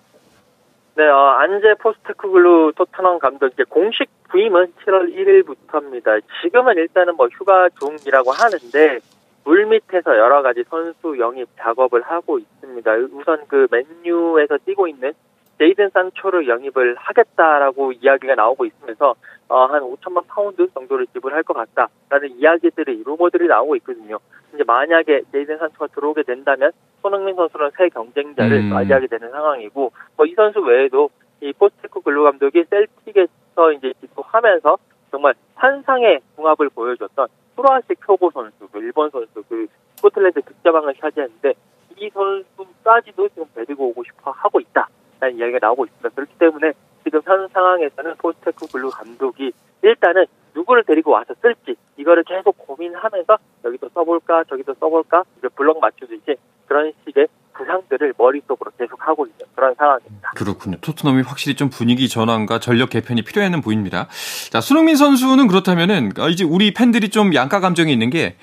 네, 0.98 1.04
어, 1.04 1.36
안제 1.40 1.74
포스트쿠글루 1.82 2.74
토트넘 2.78 3.20
감독 3.20 3.48
이제 3.54 3.64
공식 3.70 4.06
부임은 4.30 4.74
7월 4.86 5.14
1일부터입니다. 5.14 6.22
지금은 6.42 6.76
일단은 6.78 7.16
뭐 7.16 7.28
휴가 7.38 7.68
중이라고 7.80 8.32
하는데 8.32 9.00
물 9.46 9.66
밑에서 9.68 10.18
여러 10.18 10.42
가지 10.42 10.64
선수 10.70 11.18
영입 11.20 11.48
작업을 11.58 12.02
하고 12.02 12.40
있습니다. 12.40 12.92
우선 13.12 13.46
그 13.48 13.68
맨유에서 13.72 14.58
뛰고 14.66 14.88
있는 14.88 15.14
제이든 15.60 15.90
산초를 15.92 16.48
영입을 16.50 16.96
하겠다라고 16.98 17.94
이야기가 17.94 18.36
나오고 18.36 18.66
있으면서 18.66 19.16
어, 19.48 19.66
한 19.66 19.82
5천만 19.84 20.24
파운드 20.28 20.68
정도를 20.74 21.06
지불할 21.14 21.44
것 21.44 21.54
같다라는 21.54 22.36
이야기들이 22.38 23.04
루머들이 23.06 23.48
나오고 23.48 23.76
있거든요. 23.78 24.18
이제 24.54 24.64
만약에 24.66 25.22
제이든 25.32 25.60
산초가 25.60 25.88
들어오게 25.88 26.24
된다면 26.24 26.72
손흥민 27.02 27.36
선수는 27.36 27.70
새 27.78 27.88
경쟁자를 27.90 28.58
음. 28.58 28.70
맞이하게 28.70 29.08
되는 29.08 29.30
상황이고 29.30 29.92
뭐 30.18 30.26
이 30.26 30.34
선수 30.34 30.60
외에도 30.60 31.10
이 31.42 31.54
포스테코글루 31.54 32.24
감독이 32.24 32.66
셀틱에서 32.70 33.72
이제 33.74 33.94
지도하면서 34.02 34.78
정말 35.12 35.36
환상의 35.54 36.22
궁합을 36.36 36.70
보여줬던 36.70 37.28
프로아식 37.56 38.00
표고 38.02 38.32
선수, 38.32 38.68
그 38.72 38.80
일본 38.80 39.10
선수, 39.10 39.44
그 39.48 39.68
스코틀랜드 39.96 40.42
득점왕을 40.42 40.96
차지했는데 40.96 41.54
이 41.98 42.10
선수까지도 42.10 43.30
지금 43.30 43.46
데리고 43.56 43.88
오고 43.90 44.04
싶어 44.04 44.32
하고 44.32 44.60
있다라는 44.60 45.38
이야기가 45.38 45.60
나오고 45.62 45.86
있습니다. 45.86 46.10
그렇기 46.10 46.38
때문에 46.38 46.74
지금 47.04 47.22
현 47.24 47.48
상황에서는 47.48 48.16
포스테코글루 48.18 48.90
감독이 48.90 49.54
일단은 49.82 50.26
누구를 50.54 50.84
데리고 50.84 51.12
와서 51.12 51.34
쓸지 51.42 51.76
이거를 51.98 52.24
계속 52.24 52.58
고민하면서 52.58 53.38
여기도 53.66 53.90
써볼까 53.90 54.44
저기도 54.46 54.74
써볼까 54.74 55.24
블럭 55.56 55.80
맞추듯이 55.80 56.38
그런 56.68 56.92
식의 57.06 57.28
구상들을 57.54 58.14
머릿속으로 58.18 58.72
계속 58.78 59.08
하고 59.08 59.26
있는 59.26 59.46
그런 59.56 59.74
상황입니다. 59.76 60.25
그렇군요. 60.36 60.78
토트넘이 60.82 61.24
확실히 61.24 61.56
좀 61.56 61.70
분위기 61.70 62.08
전환과 62.08 62.60
전력 62.60 62.92
개편이 62.92 63.24
필요해는 63.24 63.62
보입니다. 63.62 64.08
자, 64.52 64.62
손흥민 64.62 64.96
선수는 64.96 65.48
그렇다면은 65.48 66.12
어, 66.20 66.30
이제 66.30 66.44
우리 66.44 66.74
팬들이 66.74 67.10
좀 67.10 67.34
양가 67.34 67.60
감정이 67.60 67.92
있는 67.92 68.12
게 68.12 68.36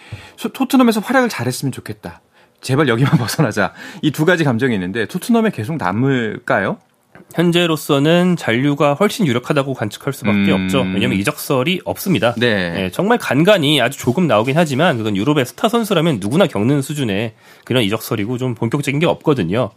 토트넘에서 0.52 1.00
활약을 1.00 1.28
잘했으면 1.28 1.70
좋겠다. 1.70 2.20
제발 2.60 2.88
여기만 2.88 3.12
벗어나자. 3.18 3.72
이 4.02 4.10
두 4.10 4.24
가지 4.24 4.42
감정이 4.44 4.74
있는데 4.74 5.06
토트넘에 5.06 5.50
계속 5.50 5.76
남을까요? 5.76 6.78
현재로서는 7.34 8.36
잔류가 8.36 8.94
훨씬 8.94 9.26
유력하다고 9.26 9.74
관측할 9.74 10.12
수밖에 10.12 10.52
음. 10.52 10.64
없죠. 10.64 10.78
왜냐하면 10.80 11.12
이적설이 11.18 11.80
없습니다. 11.84 12.34
네. 12.36 12.70
네. 12.70 12.90
정말 12.90 13.18
간간히 13.18 13.80
아주 13.80 13.98
조금 13.98 14.26
나오긴 14.26 14.56
하지만 14.56 14.98
그건 14.98 15.16
유럽의 15.16 15.46
스타 15.46 15.68
선수라면 15.68 16.18
누구나 16.20 16.46
겪는 16.46 16.82
수준의 16.82 17.34
그런 17.64 17.82
이적설이고 17.84 18.38
좀 18.38 18.54
본격적인 18.54 19.00
게 19.00 19.06
없거든요. 19.06 19.70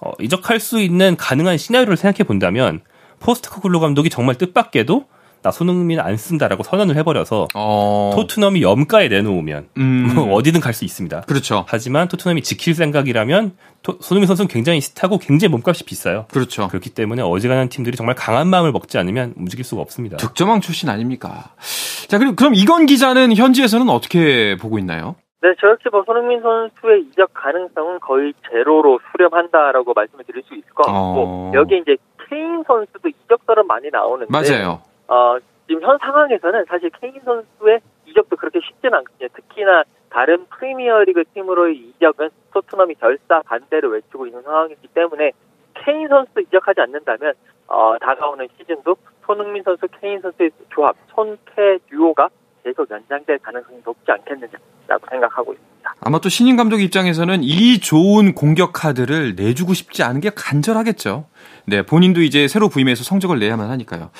어, 0.00 0.12
이적할 0.20 0.60
수 0.60 0.80
있는 0.80 1.16
가능한 1.16 1.58
시나리오를 1.58 1.96
생각해 1.96 2.24
본다면 2.24 2.80
포스트코글로 3.20 3.80
감독이 3.80 4.10
정말 4.10 4.36
뜻밖에도 4.36 5.06
나 5.42 5.52
손흥민 5.52 6.00
안 6.00 6.16
쓴다라고 6.16 6.64
선언을 6.64 6.96
해버려서 6.96 7.46
어... 7.54 8.10
토트넘이 8.16 8.62
염가에 8.62 9.06
내놓으면 9.08 9.68
음... 9.76 10.10
뭐 10.14 10.34
어디든 10.34 10.60
갈 10.60 10.74
수 10.74 10.84
있습니다. 10.84 11.20
그렇죠. 11.20 11.64
하지만 11.68 12.08
토트넘이 12.08 12.42
지킬 12.42 12.74
생각이라면 12.74 13.52
토, 13.82 13.96
손흥민 14.00 14.26
선수는 14.26 14.48
굉장히 14.48 14.80
핫하고 14.98 15.18
굉장히 15.18 15.52
몸값이 15.52 15.84
비싸요. 15.84 16.26
그렇죠. 16.32 16.66
그렇기 16.68 16.90
때문에 16.90 17.22
어지간한 17.22 17.68
팀들이 17.68 17.96
정말 17.96 18.16
강한 18.16 18.48
마음을 18.48 18.72
먹지 18.72 18.98
않으면 18.98 19.34
움직일 19.36 19.64
수가 19.64 19.82
없습니다. 19.82 20.16
득점왕 20.16 20.62
출신 20.62 20.88
아닙니까? 20.88 21.54
자 22.08 22.18
그리고 22.18 22.34
그럼 22.34 22.54
이건 22.54 22.86
기자는 22.86 23.36
현지에서는 23.36 23.88
어떻게 23.88 24.56
보고 24.56 24.78
있나요? 24.80 25.14
네, 25.42 25.54
저렇게 25.60 25.90
뭐 25.90 26.02
손흥민 26.04 26.40
선수의 26.40 27.02
이적 27.02 27.30
가능성은 27.34 28.00
거의 28.00 28.32
제로로 28.48 28.98
수렴한다라고 29.12 29.92
말씀을 29.92 30.24
드릴 30.24 30.42
수 30.44 30.54
있을 30.54 30.68
것 30.70 30.84
같고 30.84 30.90
어... 30.92 31.52
여기 31.54 31.78
이제 31.78 31.96
케인 32.28 32.62
선수도 32.66 33.08
이적설은 33.08 33.66
많이 33.66 33.90
나오는데 33.90 34.30
맞아요. 34.30 34.80
어, 35.08 35.36
지금 35.66 35.82
현 35.82 35.98
상황에서는 35.98 36.64
사실 36.68 36.90
케인 37.00 37.20
선수의 37.24 37.80
이적도 38.06 38.36
그렇게 38.36 38.60
쉽지는 38.60 38.98
않거든요. 38.98 39.28
특히나 39.34 39.84
다른 40.08 40.46
프리미어리그 40.46 41.24
팀으로의 41.34 41.76
이적은 41.76 42.30
토트넘이 42.52 42.94
결사 42.94 43.42
반대를 43.42 43.90
외치고 43.90 44.26
있는 44.26 44.42
상황이기 44.42 44.88
때문에 44.88 45.32
케인 45.74 46.08
선수 46.08 46.40
이적하지 46.40 46.80
않는다면 46.80 47.34
어, 47.68 47.96
다가오는 48.00 48.48
시즌도 48.56 48.96
손흥민 49.26 49.62
선수, 49.62 49.86
케인 50.00 50.20
선수의 50.20 50.50
조합, 50.70 50.96
손케 51.08 51.78
듀오가 51.90 52.30
계속 52.66 52.90
연장될 52.90 53.38
가능성이 53.38 53.78
높지 53.84 54.02
않겠느냐라고 54.10 55.06
생각하고 55.08 55.52
있습니다. 55.52 55.76
아마 56.00 56.18
또 56.18 56.28
신인 56.28 56.56
감독 56.56 56.80
입장에서는 56.80 57.44
이 57.44 57.78
좋은 57.78 58.34
공격 58.34 58.72
카드를 58.72 59.36
내주고 59.36 59.72
싶지 59.72 60.02
않은 60.02 60.20
게 60.20 60.30
간절하겠죠. 60.34 61.26
네, 61.66 61.82
본인도 61.82 62.22
이제 62.22 62.48
새로 62.48 62.68
부임해서 62.68 63.04
성적을 63.04 63.38
내야만 63.38 63.70
하니까요. 63.70 64.10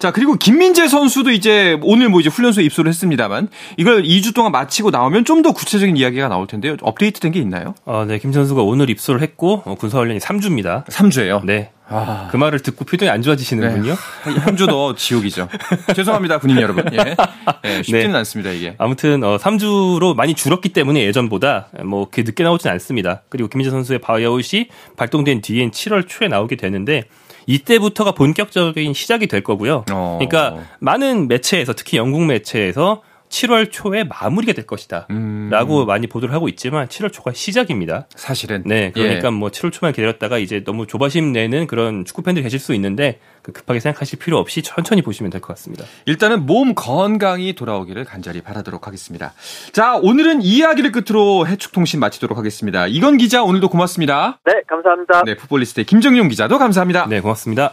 자, 0.00 0.10
그리고 0.10 0.34
김민재 0.34 0.88
선수도 0.88 1.30
이제 1.30 1.78
오늘 1.82 2.08
뭐 2.08 2.18
이제 2.20 2.28
훈련소에 2.28 2.64
입소를 2.64 2.88
했습니다만 2.88 3.48
이걸 3.76 4.02
2주 4.02 4.34
동안 4.34 4.50
마치고 4.50 4.90
나오면 4.90 5.24
좀 5.24 5.42
더 5.42 5.52
구체적인 5.52 5.96
이야기가 5.96 6.28
나올 6.28 6.46
텐데요. 6.48 6.76
업데이트 6.82 7.18
된 7.20 7.32
게 7.32 7.40
있나요? 7.40 7.74
아, 7.84 8.04
네. 8.06 8.18
김 8.18 8.32
선수가 8.32 8.62
오늘 8.62 8.90
입소를 8.90 9.20
했고 9.22 9.62
어, 9.64 9.74
군사 9.76 9.98
훈련이 9.98 10.18
3주입니다. 10.20 10.84
3주예요? 10.86 11.44
네. 11.44 11.70
아. 11.88 12.28
그 12.30 12.36
말을 12.36 12.60
듣고 12.60 12.84
표정이 12.84 13.10
안 13.10 13.22
좋아지시는군요. 13.22 13.94
네. 13.94 14.40
한 14.40 14.60
주 14.60 14.74
더 14.74 14.94
지옥이죠. 14.94 15.48
죄송합니다, 15.94 16.38
군인 16.38 16.60
여러분. 16.60 16.84
예. 16.92 17.16
네, 17.62 17.82
쉽지는 17.82 18.12
네. 18.12 18.18
않습니다, 18.18 18.50
이게. 18.50 18.74
아무튼 18.78 19.22
어, 19.24 19.36
3주로 19.36 20.14
많이 20.14 20.34
줄었기 20.34 20.70
때문에 20.70 21.04
예전보다 21.04 21.68
뭐 21.84 22.06
그렇게 22.06 22.22
늦게 22.22 22.44
나오진 22.44 22.70
않습니다. 22.70 23.22
그리고 23.28 23.48
김민재 23.48 23.70
선수의 23.70 23.98
바이아웃이 24.00 24.68
발동된 24.96 25.42
뒤엔 25.42 25.70
7월 25.70 26.08
초에 26.08 26.28
나오게 26.28 26.56
되는데 26.56 27.04
이때부터가 27.46 28.12
본격적인 28.12 28.94
시작이 28.94 29.26
될 29.26 29.42
거고요. 29.42 29.84
어. 29.90 30.18
그러니까 30.20 30.62
많은 30.78 31.28
매체에서 31.28 31.72
특히 31.74 31.98
영국 31.98 32.24
매체에서 32.24 33.02
7월 33.32 33.72
초에 33.72 34.04
마무리가 34.04 34.52
될 34.52 34.66
것이다. 34.66 35.06
음. 35.10 35.48
라고 35.50 35.84
많이 35.86 36.06
보도를 36.06 36.34
하고 36.34 36.48
있지만 36.48 36.86
7월 36.86 37.12
초가 37.12 37.32
시작입니다. 37.32 38.06
사실은. 38.14 38.62
네. 38.66 38.92
그러니까 38.92 39.28
예. 39.28 39.30
뭐 39.30 39.48
7월 39.48 39.72
초만 39.72 39.92
기다렸다가 39.94 40.38
이제 40.38 40.62
너무 40.62 40.86
조바심 40.86 41.32
내는 41.32 41.66
그런 41.66 42.04
축구 42.04 42.22
팬들이 42.22 42.42
계실 42.42 42.58
수 42.60 42.74
있는데 42.74 43.18
그 43.42 43.52
급하게 43.52 43.80
생각하실 43.80 44.18
필요 44.18 44.38
없이 44.38 44.62
천천히 44.62 45.02
보시면 45.02 45.30
될 45.30 45.40
것 45.40 45.48
같습니다. 45.48 45.84
일단은 46.04 46.46
몸 46.46 46.74
건강히 46.74 47.54
돌아오기를 47.54 48.04
간절히 48.04 48.42
바라도록 48.42 48.86
하겠습니다. 48.86 49.32
자, 49.72 49.96
오늘은 49.96 50.42
이 50.42 50.52
이야기를 50.58 50.92
끝으로 50.92 51.46
해축통신 51.48 51.98
마치도록 51.98 52.36
하겠습니다. 52.38 52.86
이건 52.86 53.16
기자 53.16 53.42
오늘도 53.42 53.70
고맙습니다. 53.70 54.38
네, 54.44 54.60
감사합니다. 54.68 55.22
네, 55.24 55.34
풋볼리스트의 55.36 55.86
김정용 55.86 56.28
기자도 56.28 56.58
감사합니다. 56.58 57.06
네, 57.08 57.20
고맙습니다. 57.20 57.72